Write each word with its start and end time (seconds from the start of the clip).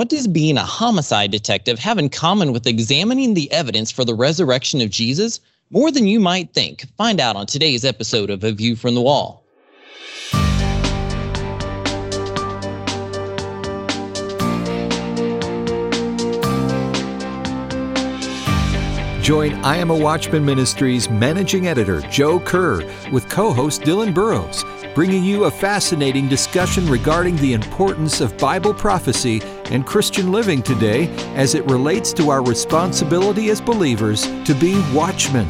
What 0.00 0.08
does 0.08 0.26
being 0.26 0.56
a 0.56 0.64
homicide 0.64 1.30
detective 1.30 1.78
have 1.78 1.98
in 1.98 2.08
common 2.08 2.54
with 2.54 2.66
examining 2.66 3.34
the 3.34 3.52
evidence 3.52 3.90
for 3.90 4.02
the 4.02 4.14
resurrection 4.14 4.80
of 4.80 4.88
Jesus? 4.88 5.40
More 5.68 5.90
than 5.90 6.06
you 6.06 6.18
might 6.18 6.54
think. 6.54 6.86
Find 6.96 7.20
out 7.20 7.36
on 7.36 7.44
today's 7.44 7.84
episode 7.84 8.30
of 8.30 8.42
A 8.42 8.50
View 8.50 8.76
from 8.76 8.94
the 8.94 9.02
Wall. 9.02 9.44
Join 19.22 19.52
I 19.62 19.76
Am 19.76 19.90
a 19.90 19.94
Watchman 19.94 20.46
Ministries 20.46 21.10
managing 21.10 21.66
editor 21.66 22.00
Joe 22.08 22.40
Kerr 22.40 22.82
with 23.12 23.28
co 23.28 23.52
host 23.52 23.82
Dylan 23.82 24.14
Burrows, 24.14 24.64
bringing 24.94 25.22
you 25.22 25.44
a 25.44 25.50
fascinating 25.50 26.26
discussion 26.26 26.88
regarding 26.88 27.36
the 27.36 27.52
importance 27.52 28.22
of 28.22 28.38
Bible 28.38 28.72
prophecy 28.72 29.42
and 29.70 29.86
Christian 29.86 30.32
living 30.32 30.62
today 30.62 31.08
as 31.34 31.54
it 31.54 31.64
relates 31.70 32.12
to 32.14 32.30
our 32.30 32.44
responsibility 32.44 33.50
as 33.50 33.60
believers 33.60 34.22
to 34.44 34.54
be 34.54 34.80
watchmen. 34.92 35.48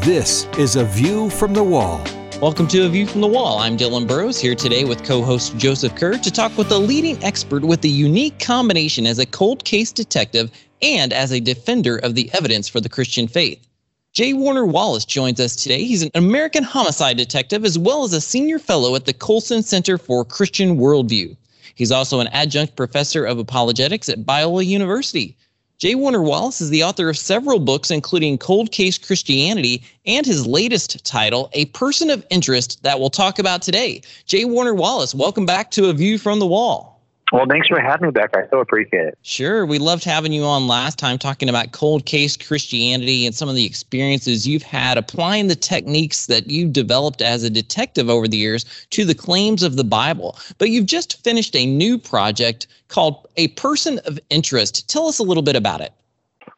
This 0.00 0.44
is 0.58 0.76
A 0.76 0.84
View 0.84 1.30
from 1.30 1.54
the 1.54 1.64
Wall. 1.64 2.02
Welcome 2.40 2.68
to 2.68 2.84
A 2.84 2.88
View 2.88 3.06
from 3.06 3.22
the 3.22 3.26
Wall. 3.26 3.58
I'm 3.58 3.78
Dylan 3.78 4.06
Burrows 4.06 4.38
here 4.38 4.54
today 4.54 4.84
with 4.84 5.04
co 5.04 5.22
host 5.22 5.56
Joseph 5.56 5.94
Kerr 5.96 6.18
to 6.18 6.30
talk 6.30 6.56
with 6.58 6.70
a 6.70 6.78
leading 6.78 7.22
expert 7.24 7.64
with 7.64 7.82
a 7.84 7.88
unique 7.88 8.38
combination 8.38 9.06
as 9.06 9.18
a 9.18 9.24
cold 9.24 9.64
case 9.64 9.90
detective 9.90 10.50
and 10.82 11.12
as 11.12 11.32
a 11.32 11.40
defender 11.40 11.96
of 11.96 12.14
the 12.14 12.30
evidence 12.34 12.68
for 12.68 12.80
the 12.80 12.88
Christian 12.88 13.26
faith. 13.26 13.66
J. 14.12 14.32
Warner 14.32 14.66
Wallace 14.66 15.04
joins 15.04 15.40
us 15.40 15.56
today. 15.56 15.84
He's 15.84 16.02
an 16.02 16.10
American 16.14 16.62
homicide 16.62 17.16
detective 17.16 17.64
as 17.64 17.78
well 17.78 18.04
as 18.04 18.12
a 18.12 18.20
senior 18.20 18.58
fellow 18.58 18.94
at 18.94 19.04
the 19.04 19.12
Colson 19.12 19.62
Center 19.62 19.98
for 19.98 20.24
Christian 20.24 20.78
Worldview. 20.78 21.36
He's 21.74 21.92
also 21.92 22.20
an 22.20 22.28
adjunct 22.28 22.76
professor 22.76 23.24
of 23.24 23.38
apologetics 23.38 24.08
at 24.08 24.24
Biola 24.24 24.64
University. 24.64 25.36
J. 25.78 25.94
Warner 25.94 26.22
Wallace 26.22 26.62
is 26.62 26.70
the 26.70 26.84
author 26.84 27.10
of 27.10 27.18
several 27.18 27.58
books, 27.58 27.90
including 27.90 28.38
Cold 28.38 28.72
Case 28.72 28.96
Christianity 28.96 29.82
and 30.06 30.24
his 30.24 30.46
latest 30.46 31.04
title, 31.04 31.50
A 31.52 31.66
Person 31.66 32.08
of 32.08 32.24
Interest, 32.30 32.82
that 32.82 32.98
we'll 32.98 33.10
talk 33.10 33.38
about 33.38 33.60
today. 33.60 34.00
J. 34.24 34.46
Warner 34.46 34.74
Wallace, 34.74 35.14
welcome 35.14 35.44
back 35.44 35.70
to 35.72 35.90
A 35.90 35.92
View 35.92 36.16
from 36.16 36.38
the 36.38 36.46
Wall. 36.46 36.95
Well, 37.32 37.46
thanks 37.48 37.66
for 37.66 37.80
having 37.80 38.06
me 38.06 38.12
back. 38.12 38.36
I 38.36 38.48
so 38.50 38.60
appreciate 38.60 39.08
it. 39.08 39.18
Sure. 39.22 39.66
We 39.66 39.78
loved 39.78 40.04
having 40.04 40.32
you 40.32 40.44
on 40.44 40.68
last 40.68 40.96
time 40.96 41.18
talking 41.18 41.48
about 41.48 41.72
cold 41.72 42.06
case 42.06 42.36
Christianity 42.36 43.26
and 43.26 43.34
some 43.34 43.48
of 43.48 43.56
the 43.56 43.66
experiences 43.66 44.46
you've 44.46 44.62
had 44.62 44.96
applying 44.96 45.48
the 45.48 45.56
techniques 45.56 46.26
that 46.26 46.48
you've 46.48 46.72
developed 46.72 47.22
as 47.22 47.42
a 47.42 47.50
detective 47.50 48.08
over 48.08 48.28
the 48.28 48.36
years 48.36 48.64
to 48.90 49.04
the 49.04 49.14
claims 49.14 49.64
of 49.64 49.76
the 49.76 49.82
Bible. 49.82 50.38
But 50.58 50.70
you've 50.70 50.86
just 50.86 51.22
finished 51.24 51.56
a 51.56 51.66
new 51.66 51.98
project 51.98 52.68
called 52.88 53.26
A 53.36 53.48
Person 53.48 53.98
of 54.04 54.20
Interest. 54.30 54.88
Tell 54.88 55.08
us 55.08 55.18
a 55.18 55.24
little 55.24 55.42
bit 55.42 55.56
about 55.56 55.80
it. 55.80 55.92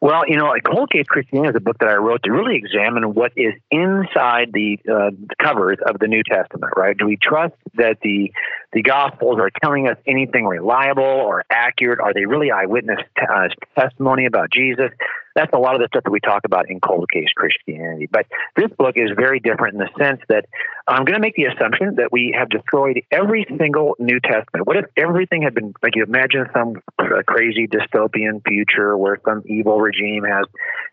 Well, 0.01 0.21
you 0.27 0.37
know, 0.37 0.53
Cold 0.63 0.91
Case 0.91 1.07
Christianity 1.07 1.49
is 1.49 1.55
a 1.55 1.59
book 1.59 1.79
that 1.79 1.89
I 1.89 1.95
wrote 1.95 2.23
to 2.23 2.31
really 2.31 2.55
examine 2.55 3.15
what 3.15 3.33
is 3.35 3.53
inside 3.69 4.51
the, 4.53 4.79
uh, 4.89 5.11
covers 5.43 5.77
of 5.85 5.99
the 5.99 6.07
New 6.07 6.23
Testament, 6.23 6.71
right? 6.77 6.97
Do 6.97 7.05
we 7.05 7.17
trust 7.17 7.55
that 7.73 7.97
the 8.01 8.31
the 8.71 8.83
Gospels 8.83 9.39
are 9.39 9.49
telling 9.63 9.87
us 9.87 9.97
anything 10.05 10.45
reliable 10.45 11.03
or 11.03 11.43
accurate? 11.49 11.99
Are 11.99 12.13
they 12.13 12.25
really 12.25 12.51
eyewitness 12.51 12.99
t- 13.17 13.25
uh, 13.25 13.47
testimony 13.79 14.25
about 14.25 14.51
Jesus? 14.51 14.91
That's 15.35 15.51
a 15.53 15.57
lot 15.57 15.73
of 15.73 15.81
the 15.81 15.87
stuff 15.87 16.03
that 16.03 16.11
we 16.11 16.19
talk 16.19 16.41
about 16.45 16.69
in 16.69 16.79
Cold 16.79 17.09
Case 17.09 17.29
Christianity. 17.35 18.07
But 18.11 18.25
this 18.55 18.69
book 18.77 18.95
is 18.95 19.09
very 19.15 19.39
different 19.39 19.75
in 19.75 19.79
the 19.79 19.89
sense 19.97 20.21
that 20.29 20.45
I'm 20.87 21.05
going 21.05 21.15
to 21.15 21.19
make 21.19 21.35
the 21.35 21.45
assumption 21.45 21.95
that 21.95 22.11
we 22.11 22.35
have 22.37 22.49
destroyed 22.49 23.01
every 23.09 23.45
single 23.57 23.95
New 23.99 24.19
Testament. 24.19 24.67
What 24.67 24.77
if 24.77 24.85
everything 24.97 25.41
had 25.41 25.55
been 25.55 25.73
like 25.81 25.95
you 25.95 26.03
imagine 26.03 26.45
some 26.53 26.81
uh, 26.99 27.23
crazy 27.25 27.67
dystopian 27.67 28.41
future 28.47 28.97
where 28.97 29.17
some 29.25 29.43
evil 29.45 29.79
regime 29.79 30.23
has 30.25 30.45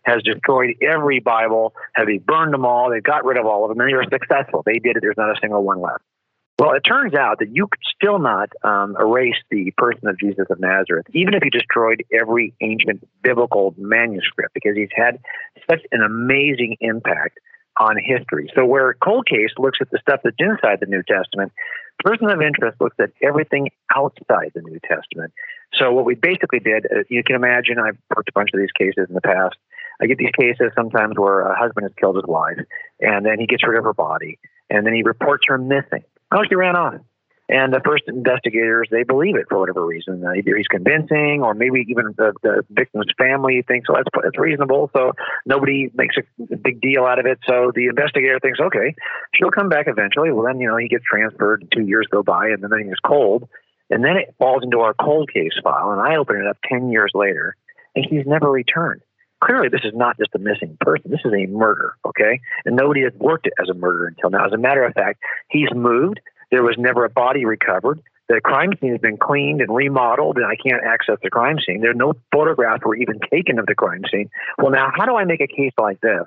has 0.03 0.23
destroyed 0.23 0.75
every 0.81 1.19
Bible, 1.19 1.73
have 1.93 2.07
they 2.07 2.17
burned 2.17 2.53
them 2.53 2.65
all, 2.65 2.89
they've 2.89 3.03
got 3.03 3.25
rid 3.25 3.37
of 3.37 3.45
all 3.45 3.65
of 3.65 3.69
them, 3.69 3.79
and 3.81 3.89
they 3.89 3.95
were 3.95 4.05
successful. 4.09 4.63
They 4.65 4.79
did 4.79 4.97
it. 4.97 5.01
There's 5.01 5.17
not 5.17 5.29
a 5.29 5.39
single 5.41 5.63
one 5.63 5.81
left. 5.81 6.03
Well, 6.59 6.73
it 6.73 6.81
turns 6.81 7.13
out 7.13 7.37
that 7.39 7.49
you 7.55 7.67
could 7.67 7.83
still 7.95 8.17
not 8.17 8.49
um, 8.63 8.97
erase 8.99 9.35
the 9.51 9.71
person 9.77 10.07
of 10.07 10.19
Jesus 10.19 10.47
of 10.49 10.59
Nazareth, 10.59 11.05
even 11.13 11.35
if 11.35 11.43
you 11.45 11.51
destroyed 11.51 12.03
every 12.11 12.55
ancient 12.61 13.07
biblical 13.21 13.75
manuscript, 13.77 14.55
because 14.55 14.75
he's 14.75 14.89
had 14.95 15.19
such 15.69 15.81
an 15.91 16.01
amazing 16.01 16.77
impact 16.81 17.37
on 17.79 17.95
history. 18.03 18.49
So, 18.55 18.65
where 18.65 18.95
Cold 18.95 19.27
Case 19.27 19.51
looks 19.59 19.77
at 19.81 19.91
the 19.91 19.99
stuff 20.01 20.21
that's 20.23 20.35
inside 20.39 20.79
the 20.79 20.87
New 20.87 21.03
Testament, 21.03 21.51
Person 21.99 22.31
of 22.31 22.41
Interest 22.41 22.79
looks 22.81 22.95
at 22.99 23.11
everything 23.21 23.69
outside 23.95 24.51
the 24.55 24.61
New 24.61 24.79
Testament. 24.79 25.33
So, 25.77 25.91
what 25.91 26.05
we 26.05 26.15
basically 26.15 26.59
did, 26.59 26.85
uh, 26.85 27.03
you 27.07 27.23
can 27.23 27.35
imagine, 27.35 27.77
I've 27.77 27.97
worked 28.15 28.29
a 28.29 28.33
bunch 28.33 28.49
of 28.51 28.59
these 28.59 28.71
cases 28.71 29.05
in 29.07 29.13
the 29.13 29.21
past. 29.21 29.55
I 30.01 30.07
get 30.07 30.17
these 30.17 30.33
cases 30.39 30.71
sometimes 30.75 31.17
where 31.17 31.41
a 31.41 31.55
husband 31.55 31.83
has 31.83 31.93
killed 31.99 32.15
his 32.15 32.25
wife, 32.25 32.57
and 32.99 33.23
then 33.23 33.39
he 33.39 33.45
gets 33.45 33.61
rid 33.67 33.77
of 33.77 33.83
her 33.83 33.93
body, 33.93 34.39
and 34.71 34.87
then 34.87 34.95
he 34.95 35.03
reports 35.03 35.43
her 35.47 35.59
missing. 35.59 36.03
Oh, 36.31 36.43
she 36.47 36.55
ran 36.55 36.75
off. 36.75 36.95
And 37.49 37.73
the 37.73 37.79
first 37.85 38.03
investigators, 38.07 38.89
they 38.91 39.03
believe 39.03 39.37
it 39.37 39.45
for 39.47 39.57
whatever 39.57 39.85
reason. 39.85 40.21
Uh, 40.25 40.33
either 40.33 40.57
he's 40.57 40.67
convincing, 40.67 41.41
or 41.41 41.53
maybe 41.53 41.85
even 41.87 42.13
the, 42.17 42.33
the 42.43 42.65
victim's 42.69 43.07
family 43.17 43.63
thinks, 43.65 43.87
well, 43.87 43.99
that's, 44.03 44.09
that's 44.21 44.37
reasonable. 44.37 44.91
So 44.93 45.13
nobody 45.45 45.89
makes 45.95 46.17
a 46.17 46.57
big 46.57 46.81
deal 46.81 47.05
out 47.05 47.19
of 47.19 47.25
it. 47.25 47.39
So 47.47 47.71
the 47.73 47.85
investigator 47.85 48.39
thinks, 48.41 48.59
okay, 48.59 48.93
she'll 49.33 49.51
come 49.51 49.69
back 49.69 49.87
eventually. 49.87 50.29
Well, 50.33 50.45
then, 50.45 50.59
you 50.59 50.67
know, 50.67 50.75
he 50.75 50.89
gets 50.89 51.05
transferred, 51.09 51.65
two 51.73 51.83
years 51.83 52.05
go 52.11 52.21
by, 52.21 52.47
and 52.47 52.61
then 52.61 52.69
the 52.69 52.91
is 52.91 52.99
cold. 53.05 53.47
And 53.89 54.03
then 54.03 54.17
it 54.17 54.35
falls 54.37 54.63
into 54.63 54.79
our 54.79 54.93
cold 54.93 55.31
case 55.31 55.53
file, 55.63 55.91
and 55.91 56.01
I 56.01 56.17
open 56.17 56.35
it 56.35 56.47
up 56.47 56.57
10 56.69 56.89
years 56.89 57.11
later, 57.13 57.55
and 57.95 58.05
he's 58.09 58.25
never 58.25 58.51
returned 58.51 59.01
clearly 59.43 59.69
this 59.69 59.81
is 59.83 59.93
not 59.93 60.17
just 60.17 60.31
a 60.35 60.39
missing 60.39 60.77
person. 60.81 61.11
This 61.11 61.21
is 61.25 61.33
a 61.33 61.45
murder, 61.47 61.95
okay? 62.05 62.39
And 62.65 62.75
nobody 62.75 63.03
has 63.03 63.13
worked 63.13 63.47
it 63.47 63.53
as 63.61 63.69
a 63.69 63.73
murder 63.73 64.07
until 64.07 64.29
now. 64.29 64.45
As 64.45 64.53
a 64.53 64.57
matter 64.57 64.83
of 64.83 64.93
fact, 64.93 65.19
he's 65.49 65.69
moved. 65.73 66.19
There 66.51 66.63
was 66.63 66.75
never 66.77 67.05
a 67.05 67.09
body 67.09 67.45
recovered. 67.45 68.01
The 68.29 68.41
crime 68.41 68.71
scene 68.79 68.91
has 68.91 68.99
been 68.99 69.17
cleaned 69.17 69.61
and 69.61 69.73
remodeled, 69.73 70.37
and 70.37 70.45
I 70.45 70.55
can't 70.55 70.83
access 70.83 71.17
the 71.23 71.29
crime 71.29 71.57
scene. 71.65 71.79
There 71.81 71.91
are 71.91 71.93
no 71.93 72.13
photographs 72.33 72.83
were 72.85 72.95
even 72.95 73.19
taken 73.31 73.57
of 73.57 73.65
the 73.67 73.75
crime 73.75 74.01
scene. 74.11 74.29
Well, 74.57 74.71
now, 74.71 74.91
how 74.93 75.05
do 75.05 75.15
I 75.15 75.23
make 75.23 75.39
a 75.39 75.47
case 75.47 75.71
like 75.77 76.01
this 76.01 76.25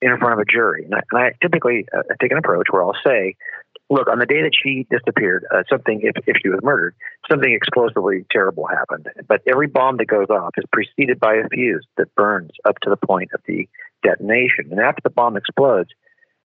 in 0.00 0.16
front 0.18 0.32
of 0.32 0.38
a 0.38 0.50
jury? 0.50 0.84
And 0.84 0.94
I, 0.94 1.00
and 1.10 1.20
I 1.20 1.32
typically 1.42 1.84
uh, 1.94 2.02
take 2.22 2.32
an 2.32 2.38
approach 2.38 2.68
where 2.70 2.82
I'll 2.82 2.96
say, 3.04 3.36
look, 3.90 4.08
on 4.08 4.18
the 4.18 4.26
day 4.26 4.42
that 4.42 4.52
she 4.60 4.86
disappeared, 4.90 5.46
uh, 5.52 5.62
something, 5.70 6.00
if, 6.02 6.16
if 6.26 6.36
she 6.42 6.48
was 6.48 6.60
murdered, 6.62 6.94
something 7.30 7.52
explosively 7.52 8.24
terrible 8.30 8.66
happened. 8.66 9.08
But 9.28 9.42
every 9.46 9.68
bomb 9.68 9.98
that 9.98 10.06
goes 10.06 10.28
off 10.30 10.54
is 10.56 10.64
preceded 10.72 11.20
by 11.20 11.34
a 11.34 11.48
fuse 11.48 11.86
that 11.96 12.14
burns 12.14 12.52
up 12.64 12.78
to 12.82 12.90
the 12.90 12.96
point 12.96 13.30
of 13.34 13.40
the 13.46 13.68
detonation. 14.02 14.68
And 14.70 14.80
after 14.80 15.00
the 15.02 15.10
bomb 15.10 15.36
explodes, 15.36 15.90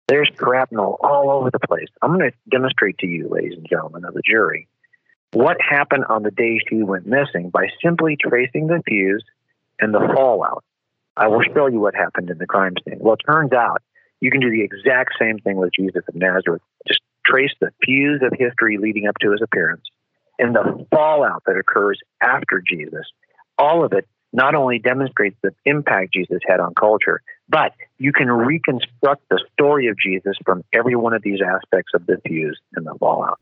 there's 0.07 0.29
shrapnel 0.37 0.97
all 1.01 1.29
over 1.29 1.51
the 1.51 1.59
place. 1.59 1.89
I'm 2.01 2.17
going 2.17 2.31
to 2.31 2.37
demonstrate 2.49 2.97
to 2.99 3.07
you, 3.07 3.29
ladies 3.29 3.57
and 3.57 3.67
gentlemen 3.69 4.05
of 4.05 4.13
the 4.13 4.21
jury, 4.25 4.67
what 5.33 5.57
happened 5.61 6.05
on 6.09 6.23
the 6.23 6.31
day 6.31 6.59
she 6.69 6.81
went 6.81 7.05
missing 7.05 7.49
by 7.49 7.67
simply 7.83 8.17
tracing 8.19 8.67
the 8.67 8.81
fuse 8.87 9.23
and 9.79 9.93
the 9.93 10.11
fallout. 10.15 10.63
I 11.15 11.27
will 11.27 11.41
show 11.53 11.67
you 11.67 11.79
what 11.79 11.95
happened 11.95 12.29
in 12.29 12.37
the 12.37 12.45
crime 12.45 12.75
scene. 12.85 12.99
Well, 12.99 13.15
it 13.15 13.21
turns 13.27 13.51
out 13.51 13.81
you 14.21 14.31
can 14.31 14.39
do 14.39 14.49
the 14.49 14.61
exact 14.61 15.13
same 15.19 15.39
thing 15.39 15.57
with 15.57 15.71
Jesus 15.77 16.03
of 16.07 16.15
Nazareth. 16.15 16.61
Just 16.87 17.01
trace 17.27 17.51
the 17.59 17.71
fuse 17.83 18.21
of 18.21 18.31
history 18.37 18.77
leading 18.77 19.07
up 19.07 19.15
to 19.21 19.31
his 19.31 19.41
appearance 19.41 19.83
and 20.39 20.55
the 20.55 20.85
fallout 20.91 21.43
that 21.45 21.57
occurs 21.57 21.99
after 22.21 22.63
Jesus. 22.67 23.05
All 23.57 23.83
of 23.83 23.93
it 23.93 24.07
not 24.33 24.55
only 24.55 24.79
demonstrates 24.79 25.35
the 25.41 25.51
impact 25.65 26.13
Jesus 26.13 26.39
had 26.47 26.59
on 26.59 26.73
culture, 26.75 27.21
but 27.49 27.73
you 27.97 28.11
can 28.11 28.29
reconstruct 28.29 29.23
the 29.29 29.43
story 29.53 29.87
of 29.87 29.97
Jesus 29.97 30.35
from 30.45 30.63
every 30.73 30.95
one 30.95 31.13
of 31.13 31.23
these 31.23 31.39
aspects 31.41 31.91
of 31.95 32.05
the 32.05 32.21
fuse 32.27 32.59
and 32.75 32.85
the 32.85 32.93
fallout. 32.99 33.39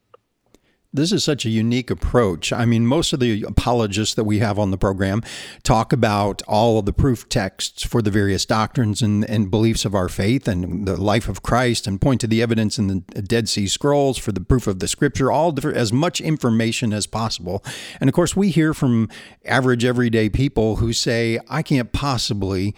This 0.96 1.12
is 1.12 1.24
such 1.24 1.46
a 1.46 1.50
unique 1.50 1.92
approach. 1.92 2.54
I 2.54 2.66
mean, 2.66 2.86
most 2.86 3.12
of 3.12 3.20
the 3.20 3.44
apologists 3.44 4.16
that 4.16 4.24
we 4.24 4.40
have 4.40 4.58
on 4.58 4.72
the 4.72 4.78
program 4.78 5.22
talk 5.64 5.92
about 5.92 6.42
all 6.48 6.80
of 6.80 6.86
the 6.86 6.94
proof 6.94 7.28
texts 7.28 7.84
for 7.84 8.02
the 8.02 8.10
various 8.10 8.46
doctrines 8.46 9.02
and, 9.02 9.30
and 9.30 9.52
beliefs 9.52 9.84
of 9.84 9.94
our 9.94 10.08
faith 10.08 10.48
and 10.48 10.88
the 10.88 10.96
life 10.96 11.28
of 11.28 11.44
Christ 11.44 11.86
and 11.86 12.00
point 12.00 12.22
to 12.22 12.28
the 12.28 12.42
evidence 12.42 12.80
in 12.80 12.88
the 12.88 13.22
Dead 13.22 13.50
Sea 13.50 13.68
Scrolls 13.68 14.18
for 14.18 14.32
the 14.32 14.40
proof 14.40 14.68
of 14.68 14.80
the 14.80 14.88
scripture, 14.88 15.32
all 15.32 15.52
different, 15.52 15.78
as 15.78 15.92
much 15.92 16.22
information 16.22 16.94
as 16.94 17.08
possible. 17.08 17.64
And 18.00 18.10
of 18.10 18.14
course, 18.14 18.36
we 18.36 18.50
hear 18.50 18.74
from 18.74 19.10
average 19.44 19.84
everyday 19.84 20.30
people 20.30 20.78
who 20.78 20.94
say, 20.94 21.40
I 21.50 21.62
can't 21.62 21.92
possibly 21.92 22.74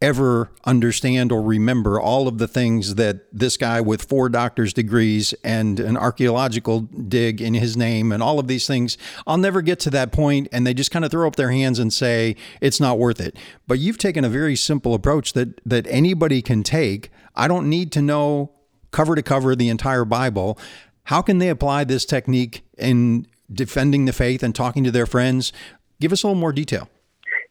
ever 0.00 0.50
understand 0.64 1.32
or 1.32 1.42
remember 1.42 2.00
all 2.00 2.28
of 2.28 2.38
the 2.38 2.46
things 2.46 2.94
that 2.94 3.26
this 3.32 3.56
guy 3.56 3.80
with 3.80 4.02
four 4.08 4.28
doctor's 4.28 4.72
degrees 4.72 5.34
and 5.42 5.80
an 5.80 5.96
archaeological 5.96 6.80
dig 6.80 7.40
in 7.40 7.54
his 7.54 7.76
name 7.76 8.12
and 8.12 8.22
all 8.22 8.38
of 8.38 8.46
these 8.46 8.66
things, 8.66 8.96
I'll 9.26 9.38
never 9.38 9.60
get 9.60 9.80
to 9.80 9.90
that 9.90 10.12
point 10.12 10.48
and 10.52 10.66
they 10.66 10.74
just 10.74 10.90
kind 10.90 11.04
of 11.04 11.10
throw 11.10 11.26
up 11.26 11.36
their 11.36 11.50
hands 11.50 11.78
and 11.78 11.92
say 11.92 12.36
it's 12.60 12.80
not 12.80 12.98
worth 12.98 13.20
it. 13.20 13.36
But 13.66 13.80
you've 13.80 13.98
taken 13.98 14.24
a 14.24 14.28
very 14.28 14.54
simple 14.54 14.94
approach 14.94 15.32
that 15.32 15.60
that 15.66 15.86
anybody 15.88 16.42
can 16.42 16.62
take. 16.62 17.10
I 17.34 17.48
don't 17.48 17.68
need 17.68 17.90
to 17.92 18.02
know 18.02 18.52
cover 18.90 19.14
to 19.14 19.22
cover 19.22 19.56
the 19.56 19.68
entire 19.68 20.04
Bible. 20.04 20.58
How 21.04 21.22
can 21.22 21.38
they 21.38 21.48
apply 21.48 21.84
this 21.84 22.04
technique 22.04 22.62
in 22.76 23.26
defending 23.52 24.04
the 24.04 24.12
faith 24.12 24.42
and 24.42 24.54
talking 24.54 24.84
to 24.84 24.90
their 24.90 25.06
friends 25.06 25.52
Give 26.00 26.12
us 26.12 26.22
a 26.22 26.28
little 26.28 26.40
more 26.40 26.52
detail. 26.52 26.88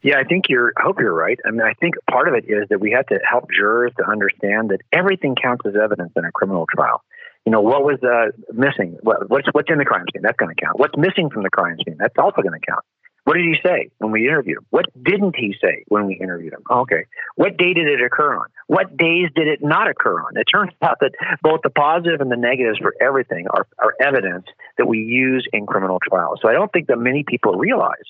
Yeah, 0.02 0.20
I 0.20 0.24
think 0.24 0.46
you're. 0.50 0.74
I 0.78 0.84
hope 0.84 1.00
you're 1.00 1.14
right. 1.14 1.40
I 1.46 1.52
mean, 1.52 1.62
I 1.62 1.74
think 1.74 1.96
part 2.10 2.28
of 2.28 2.36
it 2.36 2.46
is 2.48 2.70
that 2.70 2.80
we 2.80 2.92
have 2.92 3.08
to 3.08 3.20
help 3.28 3.50
jurors 3.52 3.94
to 3.98 4.08
understand 4.08 4.70
that 4.70 4.82
everything 4.92 5.36
counts 5.36 5.66
as 5.66 5.74
evidence 5.76 6.12
in 6.16 6.24
a 6.24 6.32
criminal 6.32 6.66
trial. 6.74 7.04
You 7.46 7.52
know, 7.52 7.62
what 7.62 7.84
was 7.84 7.98
uh, 8.04 8.32
missing? 8.54 8.98
What, 9.02 9.30
what's 9.30 9.48
what's 9.54 9.72
in 9.72 9.80
the 9.80 9.86
crime 9.86 10.06
scene? 10.14 10.22
That's 10.22 10.38
going 10.38 10.54
to 10.54 10.62
count. 10.62 10.80
What's 10.80 10.96
missing 10.98 11.30
from 11.30 11.44
the 11.44 11.50
crime 11.50 11.78
scene? 11.86 11.98
That's 11.98 12.14
also 12.18 12.42
going 12.42 12.60
to 12.60 12.66
count. 12.66 12.84
What 13.28 13.34
did 13.34 13.44
he 13.44 13.56
say 13.62 13.90
when 13.98 14.12
we 14.12 14.26
interviewed 14.26 14.60
him? 14.60 14.66
What 14.70 14.86
didn't 15.04 15.36
he 15.36 15.54
say 15.62 15.84
when 15.90 16.06
we 16.06 16.16
interviewed 16.16 16.54
him? 16.54 16.62
Okay. 16.72 17.04
What 17.36 17.58
day 17.58 17.74
did 17.74 17.88
it 17.88 18.02
occur 18.02 18.36
on? 18.36 18.46
What 18.68 18.96
days 18.96 19.28
did 19.36 19.50
it 19.50 19.60
not 19.62 19.90
occur 19.90 20.22
on? 20.22 20.38
It 20.38 20.46
turns 20.46 20.72
out 20.82 21.00
that 21.02 21.12
both 21.42 21.60
the 21.62 21.70
positive 21.70 22.22
and 22.22 22.32
the 22.32 22.38
negatives 22.38 22.78
for 22.78 22.96
everything 23.02 23.48
are, 23.50 23.68
are 23.80 23.96
evidence 24.00 24.46
that 24.78 24.88
we 24.88 25.00
use 25.00 25.46
in 25.52 25.66
criminal 25.66 26.00
trials. 26.08 26.40
So 26.42 26.48
I 26.48 26.54
don't 26.54 26.72
think 26.72 26.88
that 26.88 27.00
many 27.00 27.26
people 27.28 27.56
realize 27.56 28.06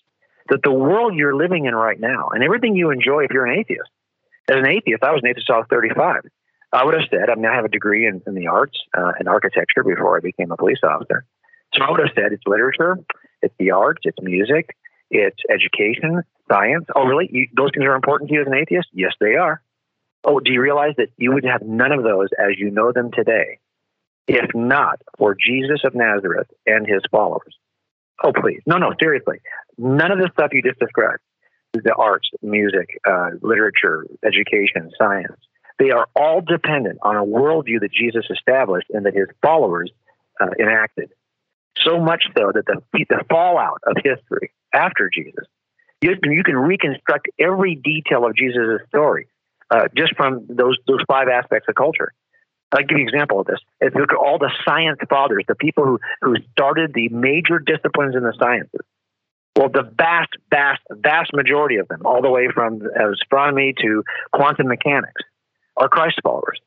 that 0.49 0.61
the 0.63 0.71
world 0.71 1.15
you're 1.15 1.35
living 1.35 1.65
in 1.65 1.75
right 1.75 1.99
now 1.99 2.29
and 2.29 2.43
everything 2.43 2.75
you 2.75 2.91
enjoy 2.91 3.23
if 3.23 3.31
you're 3.31 3.45
an 3.45 3.59
atheist. 3.59 3.89
As 4.49 4.57
an 4.57 4.67
atheist, 4.67 5.03
I 5.03 5.11
was 5.11 5.21
an 5.23 5.29
atheist 5.29 5.49
I 5.49 5.57
was 5.57 5.67
35. 5.69 6.21
I 6.71 6.83
would 6.83 6.93
have 6.93 7.03
said, 7.09 7.29
I 7.29 7.35
mean, 7.35 7.45
I 7.45 7.55
have 7.55 7.65
a 7.65 7.69
degree 7.69 8.07
in, 8.07 8.21
in 8.27 8.33
the 8.33 8.47
arts 8.47 8.77
uh, 8.97 9.13
and 9.17 9.27
architecture 9.27 9.83
before 9.83 10.17
I 10.17 10.19
became 10.21 10.51
a 10.51 10.57
police 10.57 10.79
officer. 10.83 11.25
So 11.73 11.83
I 11.83 11.91
would 11.91 11.99
have 11.99 12.09
said 12.15 12.31
it's 12.31 12.43
literature, 12.45 12.97
it's 13.41 13.53
the 13.59 13.71
arts, 13.71 14.01
it's 14.03 14.17
music, 14.21 14.75
it's 15.09 15.37
education, 15.49 16.23
science. 16.49 16.85
Oh, 16.95 17.05
really? 17.05 17.29
You, 17.31 17.47
those 17.55 17.71
things 17.73 17.85
are 17.85 17.95
important 17.95 18.29
to 18.29 18.35
you 18.35 18.41
as 18.41 18.47
an 18.47 18.53
atheist? 18.53 18.87
Yes, 18.93 19.13
they 19.19 19.35
are. 19.35 19.61
Oh, 20.23 20.39
do 20.39 20.51
you 20.51 20.61
realize 20.61 20.93
that 20.97 21.09
you 21.17 21.33
would 21.33 21.45
have 21.45 21.61
none 21.61 21.91
of 21.91 22.03
those 22.03 22.29
as 22.37 22.57
you 22.57 22.71
know 22.71 22.91
them 22.91 23.11
today 23.11 23.59
if 24.27 24.53
not 24.53 25.01
for 25.17 25.35
Jesus 25.35 25.81
of 25.85 25.95
Nazareth 25.95 26.47
and 26.65 26.85
his 26.85 27.01
followers? 27.09 27.55
Oh, 28.23 28.33
please. 28.33 28.61
No, 28.65 28.77
no, 28.77 28.93
seriously. 28.99 29.39
None 29.77 30.11
of 30.11 30.17
the 30.17 30.29
stuff 30.33 30.51
you 30.53 30.61
just 30.61 30.79
described 30.79 31.21
the 31.73 31.93
arts, 31.93 32.27
music, 32.41 32.87
uh, 33.07 33.29
literature, 33.41 34.07
education, 34.25 34.89
science 34.97 35.37
they 35.79 35.91
are 35.91 36.07
all 36.15 36.41
dependent 36.41 36.99
on 37.01 37.15
a 37.15 37.23
worldview 37.23 37.81
that 37.81 37.91
Jesus 37.91 38.25
established 38.31 38.87
and 38.89 39.05
that 39.05 39.13
his 39.13 39.27
followers 39.41 39.91
uh, 40.41 40.47
enacted. 40.59 41.09
So 41.83 41.99
much 41.99 42.23
so 42.35 42.51
that 42.53 42.65
the, 42.65 42.81
the 42.93 43.23
fallout 43.29 43.81
of 43.85 43.97
history 44.03 44.51
after 44.73 45.09
Jesus, 45.13 45.45
you, 46.01 46.15
you 46.23 46.43
can 46.43 46.55
reconstruct 46.55 47.27
every 47.39 47.75
detail 47.75 48.25
of 48.25 48.35
Jesus' 48.35 48.81
story 48.87 49.27
uh, 49.69 49.87
just 49.95 50.15
from 50.15 50.45
those, 50.49 50.77
those 50.87 51.01
five 51.07 51.27
aspects 51.27 51.67
of 51.69 51.75
culture. 51.75 52.13
I'll 52.71 52.83
give 52.83 52.97
you 52.97 53.03
an 53.03 53.09
example 53.09 53.39
of 53.39 53.47
this. 53.47 53.59
If 53.79 53.95
you 53.95 54.01
look 54.01 54.11
at 54.11 54.17
all 54.17 54.37
the 54.37 54.51
science 54.65 54.99
fathers, 55.09 55.45
the 55.47 55.55
people 55.55 55.85
who, 55.85 55.99
who 56.21 56.35
started 56.51 56.93
the 56.93 57.09
major 57.09 57.59
disciplines 57.59 58.15
in 58.15 58.23
the 58.23 58.33
sciences, 58.37 58.81
well, 59.55 59.69
the 59.69 59.89
vast, 59.97 60.29
vast, 60.51 60.81
vast 60.91 61.33
majority 61.33 61.77
of 61.77 61.87
them, 61.87 62.01
all 62.05 62.21
the 62.21 62.29
way 62.29 62.49
from 62.53 62.81
astronomy 63.13 63.73
to 63.81 64.03
quantum 64.31 64.67
mechanics, 64.67 65.21
are 65.77 65.89
Christ 65.89 66.19
followers. 66.23 66.59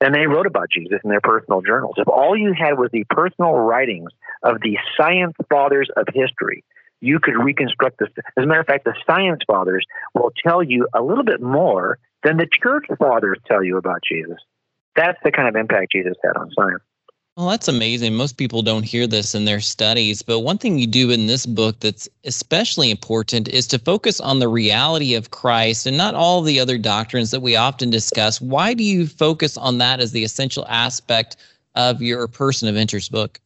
And 0.00 0.14
they 0.14 0.26
wrote 0.26 0.46
about 0.46 0.68
Jesus 0.70 0.98
in 1.04 1.10
their 1.10 1.20
personal 1.20 1.62
journals. 1.62 1.94
If 1.96 2.08
all 2.08 2.36
you 2.36 2.52
had 2.52 2.78
was 2.78 2.90
the 2.92 3.04
personal 3.08 3.52
writings 3.52 4.10
of 4.42 4.60
the 4.60 4.78
science 4.96 5.34
fathers 5.48 5.88
of 5.96 6.06
history, 6.12 6.64
you 7.00 7.20
could 7.20 7.36
reconstruct 7.36 7.98
this. 7.98 8.08
As 8.36 8.44
a 8.44 8.46
matter 8.46 8.60
of 8.60 8.66
fact, 8.66 8.84
the 8.84 8.94
science 9.06 9.40
fathers 9.46 9.84
will 10.14 10.32
tell 10.44 10.62
you 10.62 10.88
a 10.94 11.02
little 11.02 11.24
bit 11.24 11.40
more 11.40 11.98
than 12.22 12.36
the 12.36 12.48
church 12.62 12.86
fathers 12.98 13.38
tell 13.46 13.62
you 13.62 13.76
about 13.76 14.00
Jesus. 14.10 14.38
That's 14.96 15.18
the 15.24 15.32
kind 15.32 15.48
of 15.48 15.56
impact 15.56 15.92
Jesus 15.92 16.16
had 16.22 16.36
on 16.36 16.50
science. 16.52 16.82
Well, 17.36 17.48
that's 17.48 17.66
amazing. 17.66 18.14
Most 18.14 18.36
people 18.36 18.62
don't 18.62 18.84
hear 18.84 19.08
this 19.08 19.34
in 19.34 19.44
their 19.44 19.58
studies, 19.58 20.22
but 20.22 20.40
one 20.40 20.56
thing 20.56 20.78
you 20.78 20.86
do 20.86 21.10
in 21.10 21.26
this 21.26 21.46
book 21.46 21.80
that's 21.80 22.08
especially 22.24 22.92
important 22.92 23.48
is 23.48 23.66
to 23.68 23.78
focus 23.80 24.20
on 24.20 24.38
the 24.38 24.46
reality 24.46 25.16
of 25.16 25.32
Christ 25.32 25.84
and 25.86 25.96
not 25.96 26.14
all 26.14 26.42
the 26.42 26.60
other 26.60 26.78
doctrines 26.78 27.32
that 27.32 27.40
we 27.40 27.56
often 27.56 27.90
discuss. 27.90 28.40
Why 28.40 28.72
do 28.72 28.84
you 28.84 29.08
focus 29.08 29.56
on 29.56 29.78
that 29.78 29.98
as 29.98 30.12
the 30.12 30.22
essential 30.22 30.64
aspect 30.68 31.36
of 31.74 32.00
your 32.00 32.28
person 32.28 32.68
of 32.68 32.76
interest 32.76 33.10
book? 33.10 33.40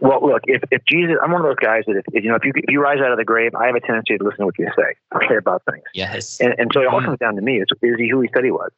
Well, 0.00 0.24
look, 0.24 0.42
if, 0.46 0.62
if 0.70 0.82
Jesus, 0.88 1.16
I'm 1.20 1.32
one 1.32 1.40
of 1.40 1.46
those 1.48 1.56
guys 1.56 1.82
that 1.88 1.96
if, 1.96 2.04
if 2.12 2.22
you 2.22 2.30
know 2.30 2.36
if 2.36 2.44
you 2.44 2.52
if 2.54 2.70
you 2.70 2.80
rise 2.80 3.00
out 3.00 3.10
of 3.10 3.18
the 3.18 3.24
grave, 3.24 3.52
I 3.56 3.66
have 3.66 3.74
a 3.74 3.80
tendency 3.80 4.16
to 4.16 4.22
listen 4.22 4.38
to 4.38 4.44
what 4.44 4.58
you 4.58 4.70
say, 4.76 4.94
say 5.28 5.36
about 5.36 5.64
things. 5.68 5.82
Yes. 5.92 6.40
And, 6.40 6.54
and 6.56 6.70
so 6.72 6.82
it 6.82 6.86
all 6.86 7.00
mm. 7.00 7.06
comes 7.06 7.18
down 7.18 7.34
to 7.34 7.42
me: 7.42 7.56
is, 7.56 7.66
is 7.82 7.96
he 7.98 8.08
who 8.08 8.20
he 8.20 8.28
said 8.32 8.44
he 8.44 8.52
was? 8.52 8.70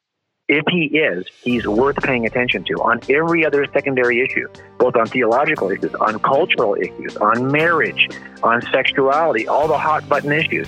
If 0.51 0.65
he 0.69 0.87
is, 0.87 1.25
he's 1.45 1.65
worth 1.65 1.95
paying 2.03 2.25
attention 2.25 2.65
to 2.65 2.73
on 2.81 2.99
every 3.09 3.45
other 3.45 3.65
secondary 3.71 4.19
issue, 4.19 4.49
both 4.79 4.97
on 4.97 5.07
theological 5.07 5.71
issues, 5.71 5.95
on 5.95 6.19
cultural 6.19 6.75
issues, 6.75 7.15
on 7.15 7.53
marriage, 7.53 8.09
on 8.43 8.61
sexuality, 8.63 9.47
all 9.47 9.69
the 9.69 9.77
hot 9.77 10.09
button 10.09 10.33
issues. 10.33 10.67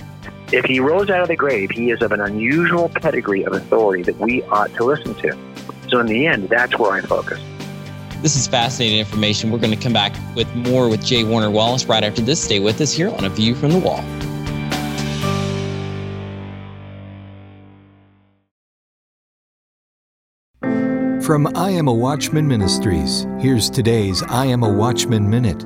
If 0.52 0.64
he 0.64 0.80
rose 0.80 1.10
out 1.10 1.20
of 1.20 1.28
the 1.28 1.36
grave, 1.36 1.70
he 1.70 1.90
is 1.90 2.00
of 2.00 2.12
an 2.12 2.22
unusual 2.22 2.88
pedigree 2.88 3.44
of 3.44 3.52
authority 3.52 4.02
that 4.04 4.16
we 4.16 4.42
ought 4.44 4.72
to 4.76 4.84
listen 4.84 5.14
to. 5.16 5.36
So, 5.90 6.00
in 6.00 6.06
the 6.06 6.26
end, 6.26 6.48
that's 6.48 6.78
where 6.78 6.92
I 6.92 7.02
focus. 7.02 7.38
This 8.22 8.36
is 8.36 8.46
fascinating 8.46 9.00
information. 9.00 9.50
We're 9.50 9.58
going 9.58 9.76
to 9.76 9.82
come 9.84 9.92
back 9.92 10.16
with 10.34 10.48
more 10.56 10.88
with 10.88 11.04
J. 11.04 11.24
Warner 11.24 11.50
Wallace 11.50 11.84
right 11.84 12.02
after 12.02 12.22
this. 12.22 12.42
Stay 12.42 12.58
with 12.58 12.80
us 12.80 12.94
here 12.94 13.10
on 13.10 13.26
A 13.26 13.28
View 13.28 13.54
from 13.54 13.72
the 13.72 13.80
Wall. 13.80 14.02
From 21.24 21.46
I 21.56 21.70
Am 21.70 21.88
a 21.88 21.94
Watchman 21.94 22.46
Ministries, 22.46 23.26
here's 23.40 23.70
today's 23.70 24.22
I 24.24 24.44
Am 24.44 24.62
a 24.62 24.70
Watchman 24.70 25.30
Minute. 25.30 25.64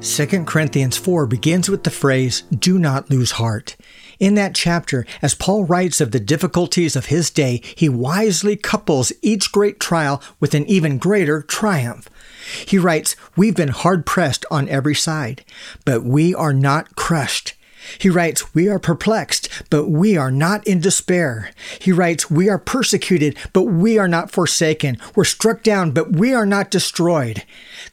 2 0.00 0.44
Corinthians 0.46 0.96
4 0.96 1.26
begins 1.26 1.68
with 1.68 1.84
the 1.84 1.90
phrase, 1.90 2.44
Do 2.44 2.78
not 2.78 3.10
lose 3.10 3.32
heart. 3.32 3.76
In 4.18 4.34
that 4.36 4.54
chapter, 4.54 5.04
as 5.20 5.34
Paul 5.34 5.66
writes 5.66 6.00
of 6.00 6.12
the 6.12 6.20
difficulties 6.20 6.96
of 6.96 7.06
his 7.06 7.28
day, 7.28 7.60
he 7.76 7.86
wisely 7.86 8.56
couples 8.56 9.12
each 9.20 9.52
great 9.52 9.78
trial 9.78 10.22
with 10.40 10.54
an 10.54 10.64
even 10.64 10.96
greater 10.96 11.42
triumph. 11.42 12.08
He 12.66 12.78
writes, 12.78 13.14
We've 13.36 13.54
been 13.54 13.68
hard 13.68 14.06
pressed 14.06 14.46
on 14.50 14.70
every 14.70 14.94
side, 14.94 15.44
but 15.84 16.02
we 16.02 16.34
are 16.34 16.54
not 16.54 16.96
crushed. 16.96 17.52
He 17.98 18.08
writes, 18.08 18.54
We 18.54 18.68
are 18.68 18.78
perplexed, 18.78 19.48
but 19.70 19.88
we 19.88 20.16
are 20.16 20.30
not 20.30 20.66
in 20.66 20.80
despair. 20.80 21.50
He 21.80 21.92
writes, 21.92 22.30
We 22.30 22.48
are 22.48 22.58
persecuted, 22.58 23.36
but 23.52 23.64
we 23.64 23.98
are 23.98 24.08
not 24.08 24.30
forsaken. 24.30 24.98
We're 25.14 25.24
struck 25.24 25.62
down, 25.62 25.92
but 25.92 26.12
we 26.12 26.32
are 26.34 26.46
not 26.46 26.70
destroyed. 26.70 27.44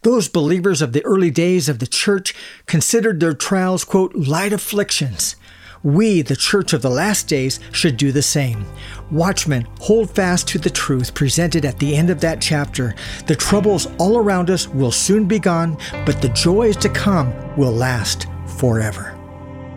Those 0.03 0.27
believers 0.27 0.81
of 0.81 0.93
the 0.93 1.05
early 1.05 1.31
days 1.31 1.69
of 1.69 1.79
the 1.79 1.87
church 1.87 2.33
considered 2.65 3.19
their 3.19 3.33
trials, 3.33 3.83
quote, 3.83 4.15
light 4.15 4.53
afflictions. 4.53 5.35
We, 5.83 6.21
the 6.21 6.35
church 6.35 6.73
of 6.73 6.83
the 6.83 6.89
last 6.91 7.27
days, 7.27 7.59
should 7.71 7.97
do 7.97 8.11
the 8.11 8.21
same. 8.21 8.65
Watchmen, 9.09 9.67
hold 9.79 10.11
fast 10.11 10.47
to 10.49 10.59
the 10.59 10.69
truth 10.69 11.13
presented 11.13 11.65
at 11.65 11.79
the 11.79 11.95
end 11.95 12.09
of 12.09 12.21
that 12.21 12.39
chapter. 12.39 12.93
The 13.25 13.35
troubles 13.35 13.87
all 13.97 14.17
around 14.17 14.49
us 14.49 14.67
will 14.67 14.91
soon 14.91 15.25
be 15.25 15.39
gone, 15.39 15.77
but 16.05 16.21
the 16.21 16.29
joys 16.29 16.77
to 16.77 16.89
come 16.89 17.33
will 17.57 17.73
last 17.73 18.27
forever. 18.57 19.20